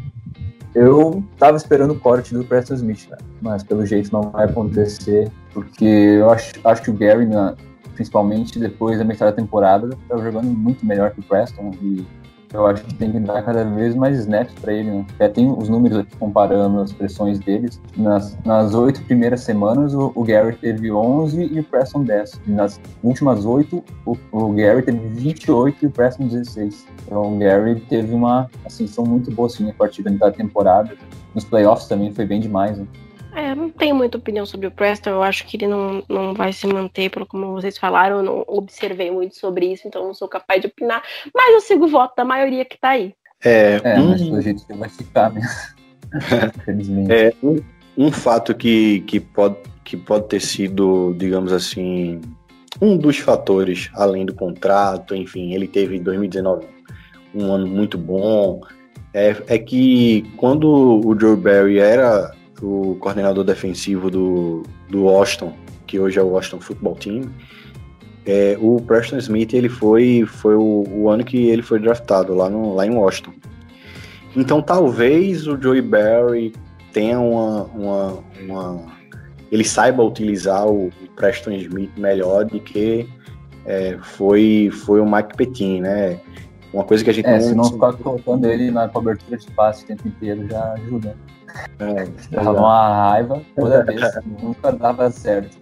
[0.73, 3.17] eu tava esperando o corte do Preston Smith, né?
[3.41, 7.55] mas pelo jeito não vai acontecer, porque eu acho, acho que o Gary, né,
[7.93, 12.05] principalmente depois da metade da temporada, tá jogando muito melhor que o Preston e
[12.53, 14.91] eu acho que tem que dar cada vez mais snaps para ele.
[14.91, 15.05] Né?
[15.15, 17.81] Até tem os números aqui comparando as pressões deles.
[17.97, 22.41] Nas, nas oito primeiras semanas, o, o Gary teve 11 e o Preston 10.
[22.47, 26.85] E nas últimas oito, o, o Gary teve 28 e o Preston 16.
[27.05, 30.95] Então o Gary teve uma ascensão muito boa assim, a partir da temporada.
[31.33, 32.77] Nos playoffs também foi bem demais.
[32.77, 32.85] Né?
[33.35, 35.09] É, não tenho muita opinião sobre o Preston.
[35.09, 38.17] Eu acho que ele não, não vai se manter, pelo como vocês falaram.
[38.17, 41.03] Eu não observei muito sobre isso, então não sou capaz de opinar.
[41.33, 43.13] Mas eu sigo o voto da maioria que tá aí.
[43.43, 44.31] É, é um...
[44.31, 45.41] mas jeito que vai ficar, né?
[46.57, 47.11] Infelizmente.
[47.11, 47.61] É, um,
[47.97, 52.21] um fato que, que, pode, que pode ter sido, digamos assim,
[52.81, 56.65] um dos fatores, além do contrato, enfim, ele teve em 2019
[57.33, 58.61] um ano muito bom.
[59.13, 60.67] É, é que quando
[61.05, 65.53] o Joe Barry era o coordenador defensivo do, do Washington,
[65.85, 67.21] que hoje é o Washington Football Team,
[68.25, 72.49] é, o Preston Smith ele foi, foi o, o, ano que ele foi draftado lá,
[72.49, 73.33] no, lá em Washington.
[74.35, 76.53] Então talvez o Joey Barry
[76.91, 78.95] tenha uma, uma, uma
[79.51, 83.07] ele saiba utilizar o, Preston Smith melhor do que
[83.65, 86.19] é, foi, foi o Mike Petin, né?
[86.73, 87.41] Uma coisa que a gente é, não...
[87.41, 91.15] se não ficar colocando ele na cobertura de passe o tempo inteiro já ajuda.
[91.79, 94.01] É, dava uma raiva toda vez,
[94.41, 95.57] nunca dava certo.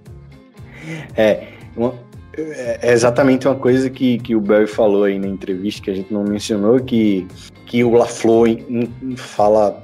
[1.15, 1.93] É, uma,
[2.37, 6.13] é exatamente uma coisa que, que o Barry falou aí na entrevista, que a gente
[6.13, 7.27] não mencionou, que,
[7.65, 9.83] que o LaFleur in, in, fala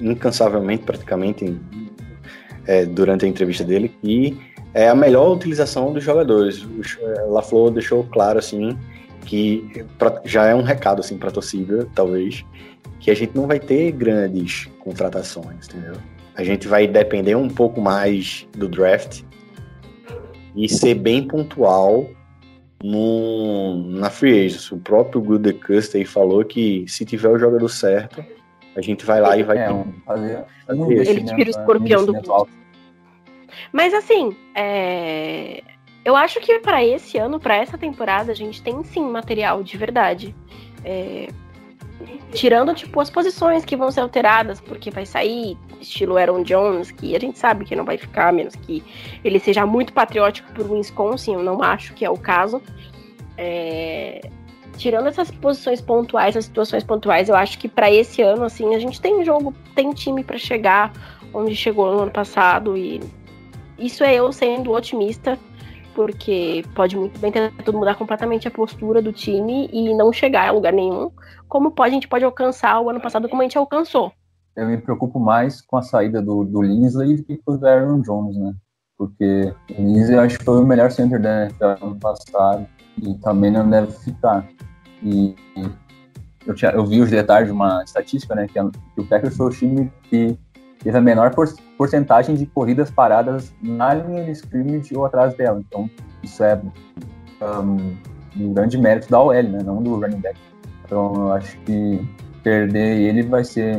[0.00, 1.56] incansavelmente, praticamente,
[2.66, 4.36] é, durante a entrevista dele, que
[4.72, 6.64] é a melhor utilização dos jogadores.
[6.64, 8.76] O é, LaFleur deixou claro, assim,
[9.24, 12.44] que pra, já é um recado, assim, para a torcida, talvez,
[13.00, 15.96] que a gente não vai ter grandes contratações, entendeu?
[16.36, 19.22] A gente vai depender um pouco mais do draft
[20.56, 22.08] e ser bem pontual
[22.82, 24.70] no, na free agents.
[24.70, 28.24] O próprio Good Custer aí falou que se tiver o jogador certo,
[28.76, 29.58] a gente vai lá e vai.
[29.58, 32.52] É, um, fazer, fazer Ele tira o escorpião do alto.
[33.72, 35.62] Mas assim, é...
[36.04, 39.76] eu acho que para esse ano, para essa temporada, a gente tem sim material de
[39.76, 40.34] verdade.
[40.84, 41.28] É,
[42.32, 47.14] tirando, tipo, as posições que vão ser alteradas, porque vai sair estilo Aaron Jones, que
[47.14, 48.82] a gente sabe que não vai ficar, menos que
[49.22, 52.60] ele seja muito patriótico por Wisconsin, eu não acho que é o caso.
[53.38, 54.20] É...
[54.76, 58.78] Tirando essas posições pontuais, essas situações pontuais, eu acho que para esse ano, assim, a
[58.78, 60.92] gente tem jogo, tem time para chegar
[61.32, 63.00] onde chegou no ano passado, e
[63.78, 65.38] isso é eu sendo otimista,
[65.94, 67.32] porque pode muito bem
[67.64, 71.10] tudo mudar completamente a postura do time e não chegar a lugar nenhum,
[71.48, 74.12] como pode, a gente pode alcançar o ano passado como a gente alcançou.
[74.56, 78.00] Eu me preocupo mais com a saída do, do Linsley do que com o Aaron
[78.02, 78.54] Jones, né?
[78.96, 82.66] Porque o Linsley acho que foi o melhor center da NFL ano passado
[83.02, 84.46] e também não deve ficar.
[85.02, 85.34] E
[86.46, 88.46] eu, tinha, eu vi os detalhes de uma estatística, né?
[88.46, 88.54] Que,
[88.94, 90.38] que o Packers foi o time que
[90.84, 91.34] teve a menor
[91.78, 95.60] porcentagem de corridas paradas na linha de scrimmage ou atrás dela.
[95.66, 95.88] Então,
[96.22, 96.60] isso é
[97.42, 97.96] um,
[98.38, 99.62] um grande mérito da OL, né?
[99.64, 100.38] Não do running back.
[100.84, 102.06] Então, eu acho que
[102.42, 103.78] perder ele vai ser.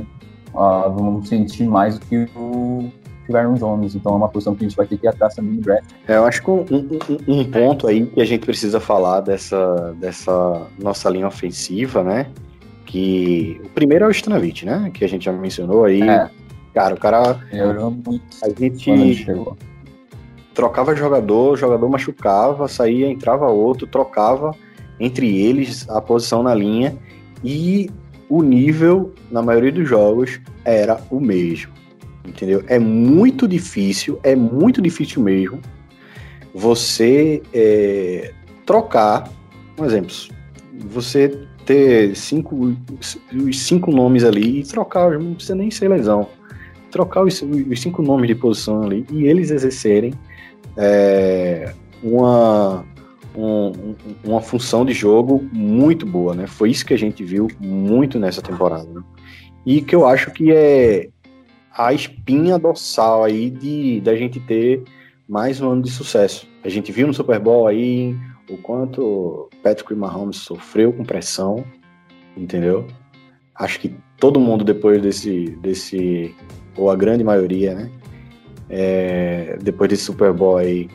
[0.53, 2.89] Uh, vamos sentir mais do que o
[3.31, 3.93] Aaron Jones.
[3.93, 5.91] Então, é uma posição que a gente vai ter que ir atrás também no draft.
[6.07, 9.93] É, eu acho que um, um, um, ponto aí que a gente precisa falar dessa,
[9.99, 12.27] dessa nossa linha ofensiva, né?
[12.85, 14.89] Que o primeiro é o Stanavich, né?
[14.91, 16.01] Que a gente já mencionou aí.
[16.01, 16.29] É
[16.75, 17.39] Cara, o cara.
[18.05, 18.91] Muito a gente.
[20.53, 24.51] trocava jogador, o jogador machucava, saía, entrava outro, trocava
[24.99, 26.97] entre eles a posição na linha
[27.41, 27.89] e
[28.27, 31.71] o nível, na maioria dos jogos, era o mesmo.
[32.27, 32.61] Entendeu?
[32.67, 35.61] É muito difícil, é muito difícil mesmo
[36.53, 38.33] você é,
[38.65, 39.29] trocar,
[39.77, 40.13] por exemplo,
[40.89, 42.75] você ter cinco,
[43.33, 46.27] os cinco nomes ali e trocar, não precisa nem ser lesão,
[46.95, 50.13] trocar os, os cinco nomes de posição ali e eles exercerem
[50.77, 52.85] é, uma,
[53.35, 56.47] um, uma função de jogo muito boa, né?
[56.47, 58.87] Foi isso que a gente viu muito nessa temporada.
[58.89, 59.03] Né?
[59.65, 61.09] E que eu acho que é
[61.77, 64.81] a espinha dorsal aí de da gente ter
[65.27, 66.47] mais um ano de sucesso.
[66.63, 68.15] A gente viu no Super Bowl aí
[68.49, 71.65] o quanto Patrick Mahomes sofreu com pressão,
[72.37, 72.87] entendeu?
[73.53, 76.33] Acho que todo mundo depois desse, desse
[76.77, 77.89] ou a grande maioria, né?
[78.69, 80.89] É, depois desse Super Bowl aí,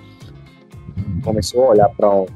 [1.22, 2.26] começou a olhar para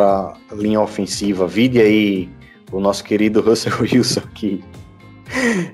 [0.00, 1.46] a linha ofensiva.
[1.46, 2.28] Vide aí
[2.72, 4.64] o nosso querido Russell Wilson, que,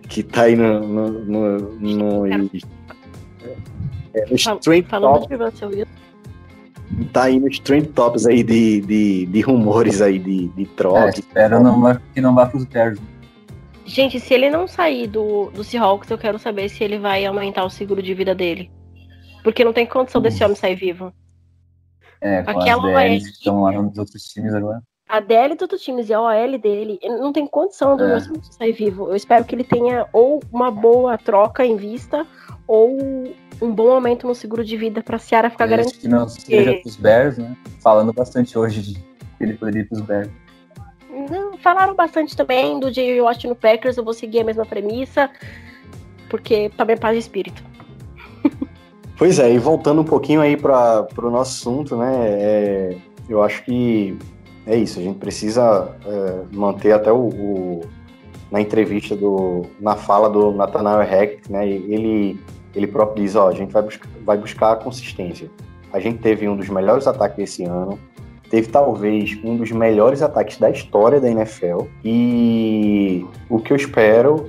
[0.08, 0.80] que tá aí no.
[0.80, 2.48] no, no, no, é, no
[4.58, 5.28] trend top,
[7.12, 11.06] Tá aí nos trend tops aí de, de, de rumores aí de, de troca.
[11.06, 13.00] É, espero não, que não vá pros Bears.
[13.84, 17.64] Gente, se ele não sair do, do Seahawks, eu quero saber se ele vai aumentar
[17.64, 18.70] o seguro de vida dele.
[19.42, 21.12] Porque não tem condição desse homem sair vivo.
[22.20, 24.82] É, com Aquela as DLs que estão lá nos outros times agora.
[25.06, 28.20] A DL dos outros times e a OL dele, não tem condição do é.
[28.58, 29.08] sair vivo.
[29.08, 32.26] Eu espero que ele tenha ou uma boa troca em vista,
[32.66, 32.96] ou
[33.60, 36.00] um bom aumento no seguro de vida para a Ciara ficar garantido.
[36.00, 37.54] Que não seja para os Bears, né?
[37.82, 39.04] Falando bastante hoje de que
[39.40, 40.30] ele poderia ir para os Bears.
[41.62, 43.20] Falaram bastante também do J.J.
[43.20, 45.30] Watt no Packers, eu vou seguir a mesma premissa,
[46.28, 47.62] porque também paz de espírito.
[49.16, 52.12] Pois é, e voltando um pouquinho aí para o nosso assunto, né?
[52.26, 52.96] É,
[53.28, 54.18] eu acho que
[54.66, 57.80] é isso, a gente precisa é, manter até o, o,
[58.50, 61.64] na entrevista do na fala do Nathaniel Hackett, né?
[61.68, 62.40] Ele
[62.74, 65.48] ele próprio diz, ó, a gente vai buscar, vai buscar a consistência.
[65.92, 67.98] A gente teve um dos melhores ataques desse ano,
[68.54, 74.48] teve talvez um dos melhores ataques da história da NFL e o que eu espero,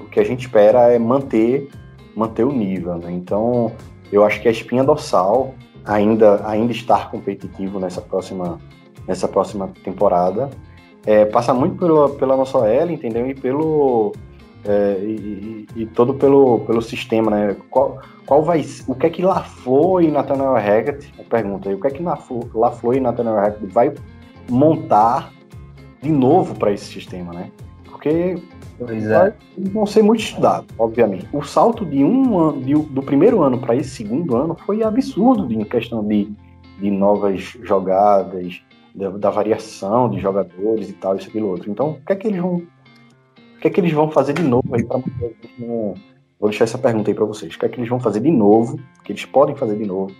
[0.00, 1.68] o que a gente espera é manter
[2.16, 3.12] manter o nível, né?
[3.12, 3.70] Então,
[4.10, 5.54] eu acho que a espinha dorsal
[5.84, 8.58] ainda ainda estar competitivo nessa próxima
[9.06, 10.50] nessa próxima temporada
[11.06, 13.30] é, passa muito pela, pela nossa OL, entendeu?
[13.30, 14.10] E pelo
[14.64, 17.56] é, e, e, todo pelo, pelo sistema, né?
[17.70, 21.86] Qual, qual vai o que é que LaFleur e Nathaniel Hackett, pergunta aí, o que
[21.86, 23.92] é que LaFleur e Nathaniel Hackett vai
[24.48, 25.32] montar
[26.02, 27.50] de novo para esse sistema, né?
[27.84, 28.36] Porque
[28.80, 29.34] Pois é.
[29.58, 31.28] vão ser muito estudados, obviamente.
[31.34, 35.52] O salto de um ano, de, do primeiro ano para esse segundo ano foi absurdo
[35.52, 36.32] em questão de,
[36.78, 38.62] de novas jogadas,
[38.94, 41.70] da, da, variação de jogadores e tal, isso aquilo outro.
[41.70, 42.62] Então, o que é que eles vão,
[43.60, 44.82] o que é que eles vão fazer de novo aí
[46.40, 47.54] Vou deixar essa pergunta aí para vocês.
[47.54, 48.80] O que é que eles vão fazer de novo?
[48.98, 50.10] O que eles podem fazer de novo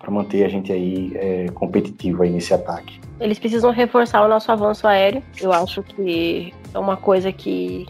[0.00, 3.00] para manter a gente aí é, competitivo aí nesse ataque.
[3.20, 5.22] Eles precisam reforçar o nosso avanço aéreo.
[5.40, 7.86] Eu acho que é uma coisa que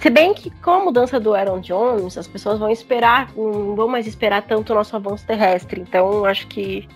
[0.00, 3.86] se bem que com a mudança do Aaron Jones, as pessoas vão esperar, não vão
[3.86, 5.80] mais esperar tanto o nosso avanço terrestre.
[5.80, 6.88] Então, acho que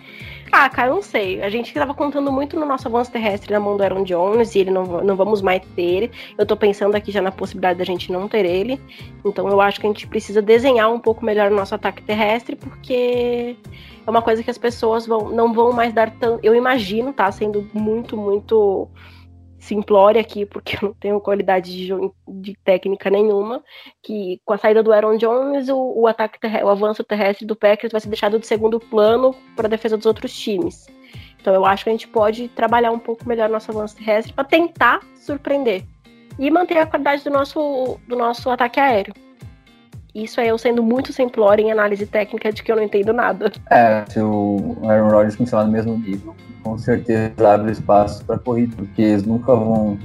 [0.53, 1.43] ah, cara, não sei.
[1.43, 4.61] A gente estava contando muito no nosso avanço terrestre na mão do Aaron Jones e
[4.61, 6.11] ele não, não vamos mais ter ele.
[6.37, 8.81] Eu tô pensando aqui já na possibilidade da gente não ter ele.
[9.25, 12.57] Então eu acho que a gente precisa desenhar um pouco melhor o nosso ataque terrestre,
[12.57, 13.57] porque
[14.07, 16.41] é uma coisa que as pessoas vão, não vão mais dar tanto.
[16.43, 17.31] Eu imagino, tá?
[17.31, 18.89] Sendo muito, muito
[19.61, 21.93] simplória aqui, porque eu não tenho qualidade de,
[22.27, 23.63] de, técnica nenhuma,
[24.03, 27.93] que com a saída do Aaron Jones, o, o ataque o avanço terrestre do Packers
[27.93, 30.87] vai ser deixado de segundo plano para a defesa dos outros times.
[31.41, 34.45] Então eu acho que a gente pode trabalhar um pouco melhor nosso avanço terrestre para
[34.45, 35.85] tentar surpreender
[36.39, 39.15] e manter a qualidade do nosso, do nosso ataque aéreo.
[40.15, 43.53] Isso é eu sendo muito simplória em análise técnica de que eu não entendo nada.
[43.71, 48.75] É, se o Aaron Rodgers continuar no mesmo nível, com certeza abre espaço para corrida,
[48.77, 49.99] porque eles nunca vão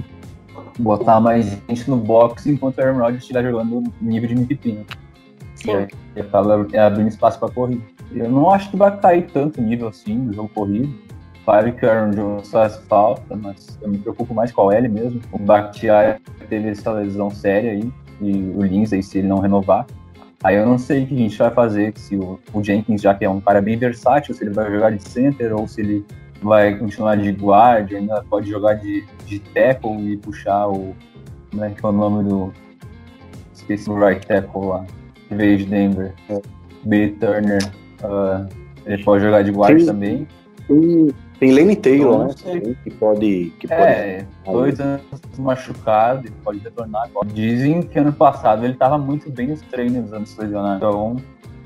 [0.78, 4.72] botar mais gente no box enquanto o Aaron Rodgers estiver jogando no nível de MVP.
[4.72, 4.84] Né?
[5.54, 5.70] Sim.
[5.70, 5.88] E aí,
[6.20, 7.82] acaba abrindo espaço para corrida.
[8.12, 11.06] Eu não acho que vai cair tanto nível assim do jogo corrido.
[11.44, 14.88] Claro que o Aaron Jones faz falta, mas eu me preocupo mais com o L
[14.88, 15.20] mesmo.
[15.30, 19.86] O Bakhtiari teve essa lesão séria aí, e o Lindsay, se ele não renovar.
[20.42, 23.14] Aí eu não sei o que a gente vai fazer, se o, o Jenkins, já
[23.14, 26.04] que é um cara bem versátil, se ele vai jogar de center ou se ele
[26.42, 30.94] vai continuar de guard, ainda pode jogar de, de tackle e puxar o.
[31.50, 32.52] Como é que é o nome do.
[33.54, 34.84] Esqueci o right tackle lá,
[35.28, 36.12] que veio de Denver.
[36.28, 36.40] É.
[36.84, 37.08] B.
[37.18, 37.62] Turner.
[38.04, 38.46] Uh,
[38.84, 39.86] ele pode jogar de guarda Sim.
[39.86, 40.28] também.
[40.68, 41.08] Tem,
[41.38, 42.34] tem Lane Taylor, não né?
[42.36, 42.76] sei.
[42.82, 43.52] Que pode.
[43.58, 45.02] Que É, dois anos
[45.38, 47.28] machucado, ele pode retornar agora.
[47.28, 50.76] Dizem que ano passado ele estava muito bem nos treinos antes de lesionar.
[50.76, 51.16] Então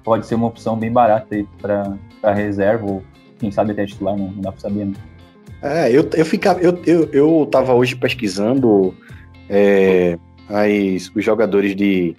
[0.03, 3.03] pode ser uma opção bem barata aí pra reserva, ou
[3.39, 4.87] quem sabe até titular, não, não dá pra saber.
[4.87, 4.95] Né?
[5.62, 6.61] É, eu, eu ficava.
[6.61, 8.95] Eu, eu, eu tava hoje pesquisando
[9.49, 10.18] é,
[10.49, 12.16] as, os jogadores de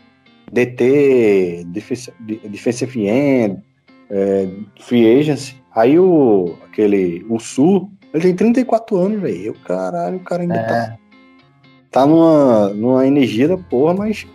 [0.52, 3.58] DT, defensive End,
[4.10, 4.48] é,
[4.80, 5.61] Free Agency.
[5.76, 6.56] Aí o.
[6.66, 7.26] aquele.
[7.30, 9.42] O Sul, ele tem 34 anos, velho.
[9.48, 10.98] Eu, caralho, o cara ainda tá, É,
[11.90, 14.28] tá numa, numa energia da porra, mas.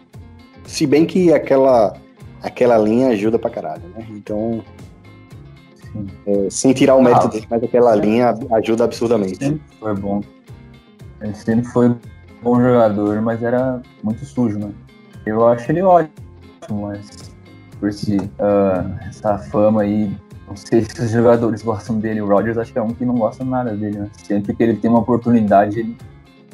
[0.65, 1.95] Se bem que aquela.
[2.43, 4.07] Aquela linha ajuda pra caralho, né?
[4.11, 4.63] Então,
[6.27, 7.31] é, sem tirar o mérito Ah.
[7.31, 9.39] dele, mas aquela linha ajuda absurdamente.
[9.39, 10.21] sempre foi bom.
[11.21, 11.97] Ele sempre foi um
[12.43, 14.71] bom jogador, mas era muito sujo, né?
[15.25, 16.13] Eu acho ele ótimo,
[16.71, 17.11] mas
[17.81, 20.15] por si, ah, essa fama aí,
[20.49, 22.21] não sei se os jogadores gostam dele.
[22.21, 24.11] O Rodgers acho que é um que não gosta nada dele, né?
[24.25, 25.97] Sempre que ele tem uma oportunidade, ele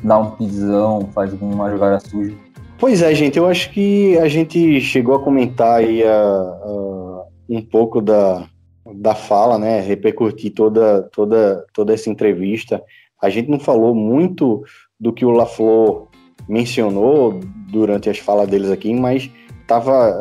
[0.03, 2.34] dá um pisão, faz uma jogada suja.
[2.78, 7.61] Pois é, gente, eu acho que a gente chegou a comentar aí a, a- um
[7.62, 8.47] pouco da,
[8.95, 9.80] da fala, né?
[9.80, 12.82] Repercutir toda, toda, toda essa entrevista.
[13.20, 14.64] A gente não falou muito
[14.99, 16.09] do que o LaFleur
[16.49, 17.38] mencionou
[17.70, 19.30] durante as falas deles aqui, mas
[19.61, 20.12] estava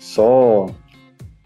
[0.00, 0.66] só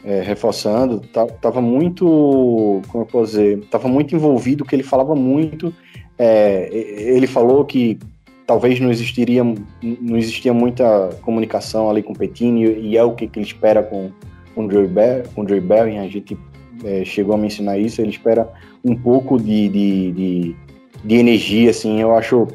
[0.08, 5.72] é, reforçando, estava muito, como eu posso dizer, muito envolvido, que ele falava muito.
[6.18, 7.98] é, ele falou que
[8.46, 13.26] talvez não existiria não existia muita comunicação ali com o Petini e é o que,
[13.26, 14.10] que ele espera com,
[14.54, 16.38] com o Joey Ber, com o Joey Berry, a gente
[16.82, 18.50] é, chegou a mencionar isso, ele espera
[18.82, 20.56] um pouco de, de, de,
[21.04, 22.48] de energia, assim, eu acho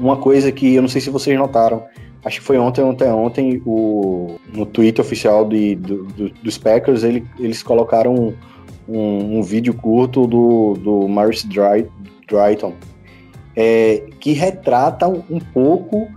[0.00, 1.84] uma coisa que eu não sei se vocês notaram,
[2.26, 7.04] acho que foi ontem, ontem, ontem, o, no Twitter oficial de, do, do- dos Packers,
[7.04, 8.34] ele, eles colocaram
[8.88, 11.86] um, um, vídeo curto do, do Maurice Dry,
[12.28, 12.74] Drayton,
[13.54, 16.08] é, que retrata um, pouco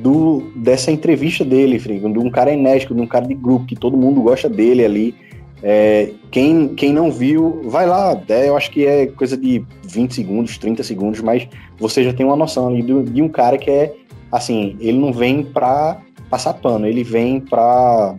[0.00, 3.76] do, dessa entrevista dele, Frigo, de um cara enérgico, de um cara de grupo, que
[3.76, 5.14] todo mundo gosta dele ali.
[5.62, 10.14] É, quem, quem não viu, vai lá, é, eu acho que é coisa de 20
[10.14, 11.46] segundos, 30 segundos, mas
[11.78, 13.94] você já tem uma noção ali de um cara que é,
[14.34, 18.16] assim, ele não vem pra passar pano, ele vem pra,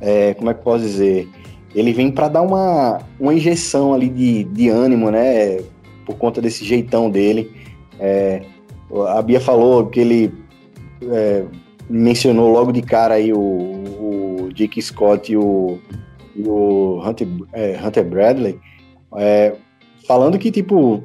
[0.00, 1.28] é, como é que posso dizer,
[1.74, 5.58] ele vem pra dar uma, uma injeção ali de, de ânimo, né,
[6.06, 7.52] por conta desse jeitão dele.
[8.00, 8.42] É,
[9.08, 10.32] a Bia falou que ele
[11.02, 11.44] é,
[11.90, 15.78] mencionou logo de cara aí o, o Jake Scott e o,
[16.34, 18.58] e o Hunter, é, Hunter Bradley,
[19.16, 19.54] é,
[20.06, 21.02] falando que, tipo,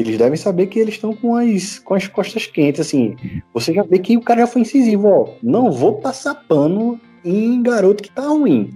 [0.00, 3.16] eles devem saber que eles estão com as, com as costas quentes, assim.
[3.54, 5.28] Você já vê que o cara já foi incisivo, ó.
[5.42, 8.70] Não vou passar pano em garoto que tá ruim.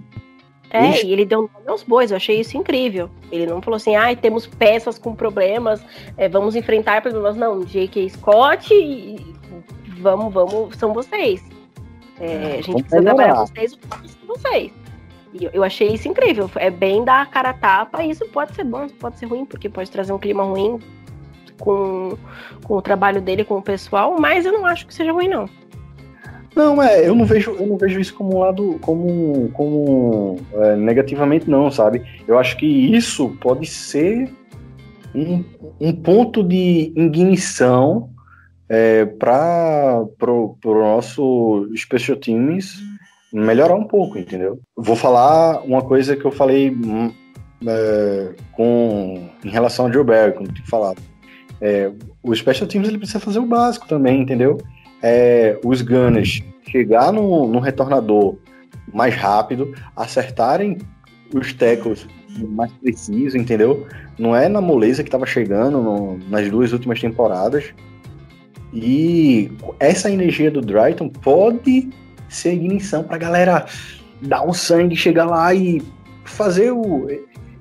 [0.73, 3.09] É, e ele deu nome aos bois, eu achei isso incrível.
[3.31, 5.83] Ele não falou assim, ai, temos peças com problemas,
[6.15, 7.35] é, vamos enfrentar problemas.
[7.35, 8.09] Não, J.K.
[8.11, 9.17] Scott e
[9.99, 11.43] vamos, vamos, são vocês.
[12.19, 14.71] É, a gente Vamos precisa trabalhar com vocês, vamos com vocês.
[15.33, 16.49] E eu- eu achei isso incrível.
[16.55, 19.45] É bem dar a cara a tapa, e isso pode ser bom, pode ser ruim,
[19.45, 20.79] porque pode trazer um clima ruim
[21.61, 22.17] com,
[22.63, 25.47] com o trabalho dele, com o pessoal, mas eu não acho que seja ruim, não.
[26.55, 30.75] Não, é, eu não vejo, eu não vejo isso como um lado, como, como é,
[30.75, 32.03] negativamente não, sabe?
[32.27, 34.29] Eu acho que isso pode ser
[35.15, 35.43] um,
[35.79, 38.09] um ponto de ignição
[38.67, 42.79] é, para pro, nosso special teams
[43.31, 44.59] melhorar um pouco, entendeu?
[44.75, 47.13] Vou falar uma coisa que eu falei hum,
[47.65, 51.01] é, com em relação ao Joe Barry, como eu tinha falado.
[51.61, 51.91] É,
[52.23, 54.57] o special teams ele precisa fazer o básico também, entendeu?
[55.01, 58.37] é, os gunners chegar no, no retornador
[58.93, 60.77] mais rápido, acertarem
[61.33, 62.07] os tackles
[62.49, 63.87] mais preciso, entendeu?
[64.17, 67.73] Não é na moleza que estava chegando no- nas duas últimas temporadas.
[68.73, 71.89] E essa energia do Drayton pode
[72.29, 73.65] ser ignição para galera
[74.21, 75.81] dar um sangue, chegar lá e
[76.23, 77.07] fazer o,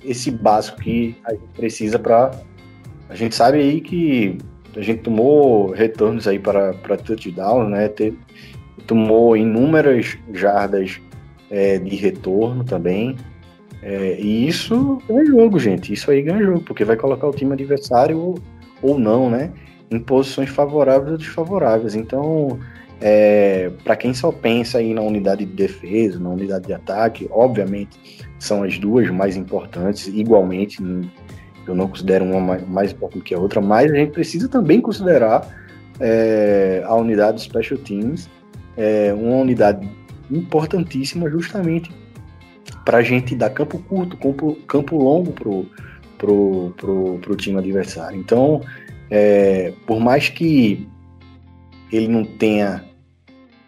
[0.05, 2.31] esse básico que a gente precisa para.
[3.11, 4.39] A gente sabe aí que
[4.77, 7.89] a gente tomou retornos aí para, para touchdown, né?
[7.89, 8.15] Te-
[8.87, 11.01] tomou inúmeras jardas
[11.51, 13.17] é, de retorno também.
[13.83, 15.93] É, e isso ganha jogo, gente.
[15.93, 18.39] Isso aí ganha jogo, porque vai colocar o time adversário ou,
[18.81, 19.51] ou não, né?
[19.91, 21.97] Em posições favoráveis ou desfavoráveis.
[21.97, 22.61] Então,
[23.01, 27.99] é, para quem só pensa aí na unidade de defesa, na unidade de ataque, obviamente
[28.39, 30.81] são as duas mais importantes, igualmente.
[31.71, 34.81] Eu não considero uma mais, mais importante que a outra, mas a gente precisa também
[34.81, 35.47] considerar
[35.99, 38.29] é, a unidade de Special Teams,
[38.77, 39.89] é, uma unidade
[40.31, 41.91] importantíssima justamente
[42.85, 45.67] pra gente dar campo curto, campo, campo longo pro,
[46.19, 48.19] pro, pro, pro time adversário.
[48.19, 48.63] Então,
[49.11, 50.89] é, por mais que
[51.93, 52.85] ele não tenha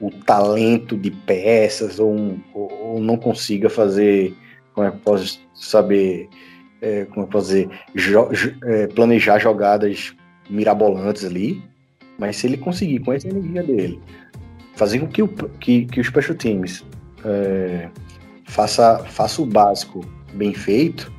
[0.01, 4.35] o talento de peças ou, um, ou não consiga fazer,
[4.75, 6.29] como é que posso saber,
[6.83, 8.29] é, como é que posso dizer, jo,
[8.65, 10.15] é, planejar jogadas
[10.51, 11.63] mirabolantes ali,
[12.19, 14.01] mas se ele conseguir com essa energia dele,
[14.75, 16.85] fazer com que, o, que, que os special teams
[17.25, 17.89] é,
[18.45, 20.05] faça, faça o básico
[20.35, 21.11] bem feito,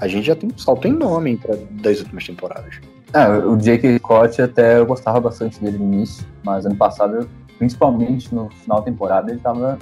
[0.00, 2.80] a gente já tem um salto enorme para das últimas temporadas.
[3.14, 8.34] É, o Jake Scott até eu gostava bastante dele no início, mas ano passado, principalmente
[8.34, 9.78] no final da temporada, ele tava,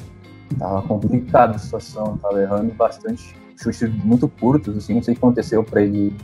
[0.58, 5.24] tava complicado a situação, tava errando bastante chutes muito curtos, assim, não sei o que
[5.24, 6.14] aconteceu para ele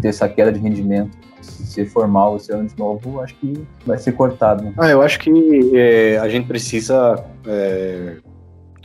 [0.00, 1.16] ter essa queda de rendimento.
[1.40, 4.64] Se formal esse ano de novo, acho que vai ser cortado.
[4.64, 4.74] Né?
[4.78, 8.18] Ah, eu acho que é, a gente precisa é,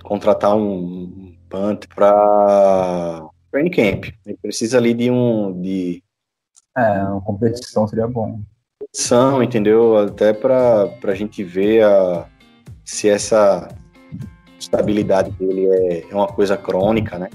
[0.03, 4.05] contratar um punt para training camp.
[4.25, 6.03] A gente precisa ali de um de
[6.77, 8.39] é, uma competição seria bom.
[8.79, 9.97] Competição, entendeu?
[9.97, 12.27] Até para a gente ver a,
[12.85, 13.67] se essa
[14.59, 17.29] estabilidade dele é, é uma coisa crônica, né?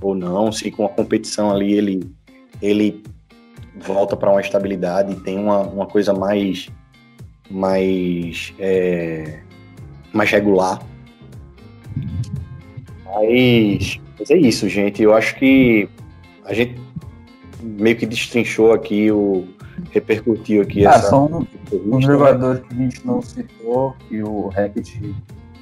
[0.00, 2.10] Ou não, se com a competição ali ele,
[2.62, 3.02] ele
[3.76, 6.68] volta para uma estabilidade e tem uma, uma coisa mais
[7.50, 9.40] mais é,
[10.12, 10.80] mais regular.
[13.04, 15.02] Mas, mas é isso, gente.
[15.02, 15.88] Eu acho que
[16.44, 16.78] a gente
[17.62, 19.46] meio que destrinchou aqui o
[19.90, 25.14] repercutiu aqui ah, essa são um jogador que a gente não citou e o Hackett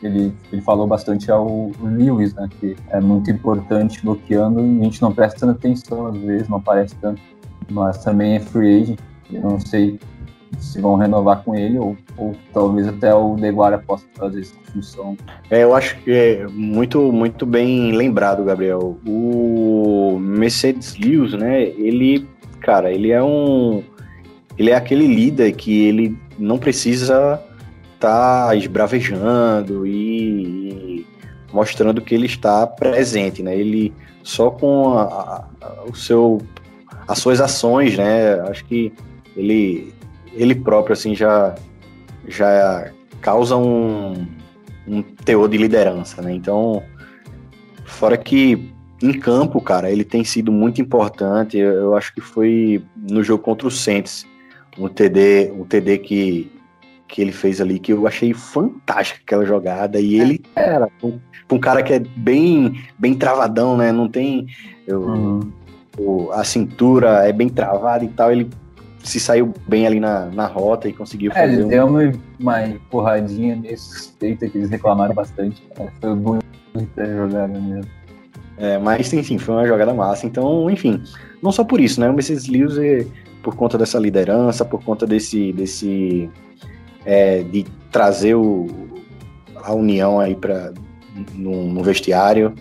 [0.03, 5.03] ele, ele falou bastante ao Lewis, né, que é muito importante bloqueando e a gente
[5.03, 7.21] não presta tanta atenção às vezes, não aparece tanto,
[7.71, 8.99] mas também é free agent,
[9.33, 9.99] eu não sei
[10.59, 15.17] se vão renovar com ele ou, ou talvez até o Deguara possa fazer essa função.
[15.51, 18.97] É, eu acho que é muito, muito bem lembrado, Gabriel.
[19.07, 22.27] O Mercedes Lewis, né, ele,
[22.61, 23.83] cara, ele é um
[24.59, 27.41] ele é aquele líder que ele não precisa
[27.99, 31.07] tá esbravejando e, e,
[31.53, 33.57] mostrando que ele está presente, né?
[33.57, 33.93] Ele
[34.23, 36.41] só com a, a, o seu
[37.09, 38.41] as suas ações, né?
[38.49, 38.93] Acho que
[39.37, 39.95] ele
[40.33, 41.55] ele próprio assim já
[42.27, 42.91] já
[43.21, 44.27] causa um,
[44.87, 46.33] um teor de liderança, né?
[46.33, 46.83] Então,
[47.85, 48.73] fora que
[49.03, 51.59] em campo, cara, ele tem sido muito importante.
[51.59, 54.27] Eu, eu acho que foi no jogo contra o Saints,
[54.79, 56.56] um TD, um TD que
[57.09, 60.01] que ele fez ali, que eu achei fantástica aquela jogada.
[60.01, 61.19] E ele era um,
[61.51, 63.93] um cara que é bem, bem travadão, né?
[63.93, 64.47] Não tem.
[64.87, 65.53] Eu, uhum.
[65.99, 68.33] o, a cintura é bem travada e tal.
[68.33, 68.51] Ele
[69.03, 71.47] se saiu bem ali na, na rota e conseguiu fazer.
[71.47, 71.69] É, ele um...
[71.69, 75.63] deu uma, uma empurradinha nesse peito que eles reclamaram bastante.
[76.01, 76.45] Foi bonito
[76.99, 77.91] a jogada mesmo.
[78.59, 80.27] É, mas enfim, foi uma jogada massa.
[80.27, 81.03] Então, enfim,
[81.43, 82.09] não só por isso, né?
[82.09, 82.51] O Mrs.
[82.51, 83.07] Lewis, é,
[83.43, 86.29] por conta dessa liderança, por conta desse, desse
[87.07, 88.67] é, de trazer o,
[89.55, 90.75] a união aí para
[91.33, 92.55] no, no, vestiário,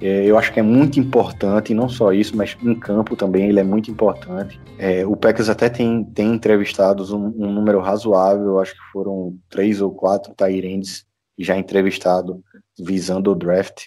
[0.00, 3.60] é, eu acho que é muito importante, não só isso, mas em campo também ele
[3.60, 4.58] é muito importante.
[4.78, 9.82] É, o Packers até tem, tem entrevistados um, um, número razoável, acho que foram três
[9.82, 11.04] ou quatro Tyrands
[11.38, 12.42] já entrevistado
[12.78, 13.86] visando o draft,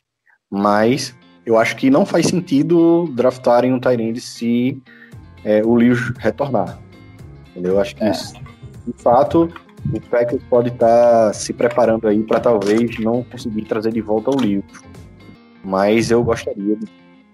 [0.49, 4.81] mas eu acho que não faz sentido draftarem um Tyrande se
[5.43, 6.79] é, o Lewis retornar.
[7.51, 7.73] Entendeu?
[7.73, 8.11] Eu acho que é.
[8.11, 8.33] isso,
[8.85, 9.51] de fato,
[9.93, 14.31] o Packers pode estar tá se preparando aí para talvez não conseguir trazer de volta
[14.31, 14.63] o Lewis.
[15.63, 16.77] Mas eu gostaria,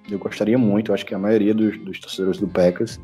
[0.09, 2.99] eu gostaria muito, acho que a maioria dos, dos torcedores do Packers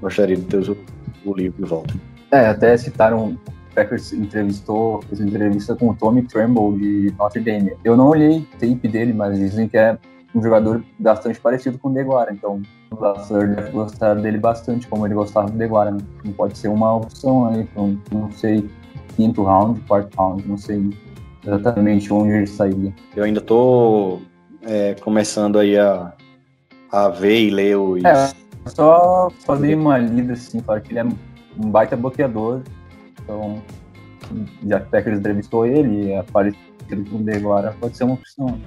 [0.00, 0.76] gostaria de ter o,
[1.24, 1.94] o Lewis de volta.
[2.30, 3.38] É, até citaram
[3.74, 7.72] Packers entrevistou, fez entrevista com o Tommy Tremble de Notre Dame.
[7.84, 9.98] Eu não olhei tape dele, mas dizem que é
[10.34, 15.06] um jogador bastante parecido com o Deguara, então o Lassler deve gostar dele bastante, como
[15.06, 15.98] ele gostava do Deguara, né?
[16.24, 18.68] Não pode ser uma opção aí, então, não sei,
[19.16, 20.90] quinto round, quarto round, não sei
[21.44, 22.94] exatamente onde ele sairia.
[23.16, 24.18] Eu ainda tô
[24.62, 26.12] é, começando aí a,
[26.90, 28.04] a ver e ler os...
[28.04, 28.30] É,
[28.66, 29.30] só,
[29.60, 32.60] dei uma lida, assim, claro que ele é um baita bloqueador,
[33.22, 33.62] então,
[34.66, 38.58] já que o Packers entrevistou ele, parecido com o Deguara, pode ser uma opção.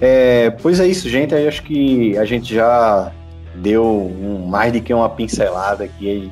[0.00, 1.34] É, pois é isso, gente.
[1.34, 3.12] Aí acho que a gente já
[3.54, 6.30] deu um, mais do que uma pincelada aqui.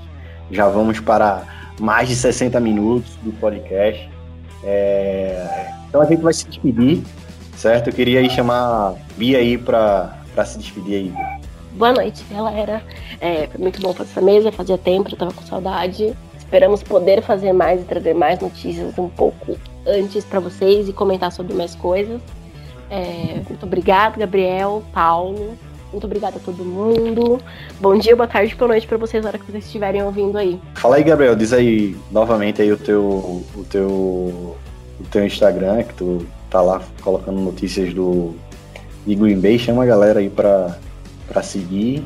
[0.50, 1.44] Já vamos para
[1.80, 4.08] mais de 60 minutos do podcast.
[4.62, 7.02] É, então a gente vai se despedir,
[7.56, 7.88] certo?
[7.88, 10.14] Eu queria aí chamar a Bia aí para
[10.44, 11.12] se despedir aí.
[11.72, 12.82] Boa noite, galera.
[13.20, 16.14] É, foi muito bom fazer essa mesa, fazia tempo, eu tava com saudade.
[16.36, 19.56] Esperamos poder fazer mais e trazer mais notícias um pouco
[19.86, 22.20] antes para vocês e comentar sobre mais coisas.
[22.90, 25.56] É, muito obrigado, Gabriel, Paulo.
[25.92, 27.40] Muito obrigada a todo mundo.
[27.80, 30.60] Bom dia, boa tarde, boa noite para vocês na hora que vocês estiverem ouvindo aí.
[30.74, 35.94] Fala aí, Gabriel, diz aí novamente aí o teu, o teu, o teu Instagram, que
[35.94, 38.34] tu tá lá colocando notícias do
[39.06, 39.58] de Green Bay.
[39.58, 40.76] Chama a galera aí pra,
[41.28, 42.04] pra seguir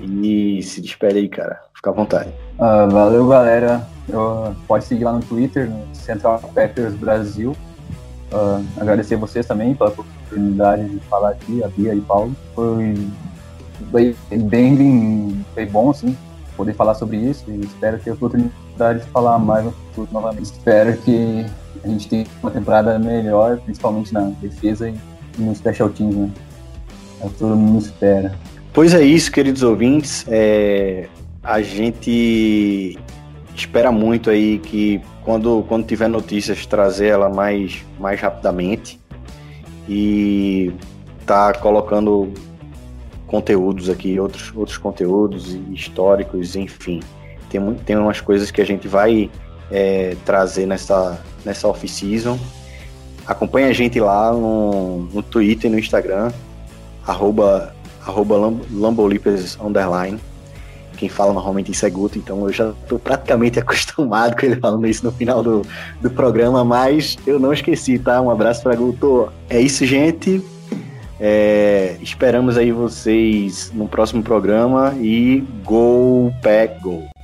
[0.00, 1.60] e se despede aí, cara.
[1.74, 2.30] Fica à vontade.
[2.58, 3.86] Uh, valeu, galera.
[4.08, 7.56] Eu, pode seguir lá no Twitter, no Central Packers Brasil.
[8.32, 12.34] Uh, agradecer vocês também pela oportunidade de falar aqui, a Bia e Paulo.
[12.54, 12.94] Foi
[13.90, 16.16] bem, bem, bem bom, assim,
[16.56, 20.44] poder falar sobre isso e espero ter a oportunidade de falar mais no futuro novamente.
[20.44, 21.44] Espero que
[21.82, 24.94] a gente tenha uma temporada melhor, principalmente na defesa e
[25.38, 26.30] no Special Teams, né?
[27.20, 28.32] É o que todo mundo espera.
[28.72, 30.24] Pois é isso, queridos ouvintes.
[30.28, 31.08] É,
[31.42, 32.98] a gente
[33.60, 39.00] espera muito aí que quando, quando tiver notícias, trazer ela mais, mais rapidamente
[39.88, 40.72] e
[41.26, 42.32] tá colocando
[43.26, 47.00] conteúdos aqui, outros, outros conteúdos históricos, enfim.
[47.48, 49.30] Tem, tem umas coisas que a gente vai
[49.70, 52.38] é, trazer nessa, nessa off-season.
[53.26, 56.32] Acompanhe a gente lá no, no Twitter e no Instagram,
[57.06, 58.36] arroba, arroba
[58.72, 60.18] Lambolipers underline
[61.00, 64.86] quem fala normalmente isso é Guto, então eu já estou praticamente acostumado com ele falando
[64.86, 65.62] isso no final do,
[66.02, 68.20] do programa, mas eu não esqueci, tá?
[68.20, 69.32] Um abraço para Guto.
[69.48, 70.44] É isso, gente.
[71.18, 77.19] É, esperamos aí vocês no próximo programa e Go Pack Go!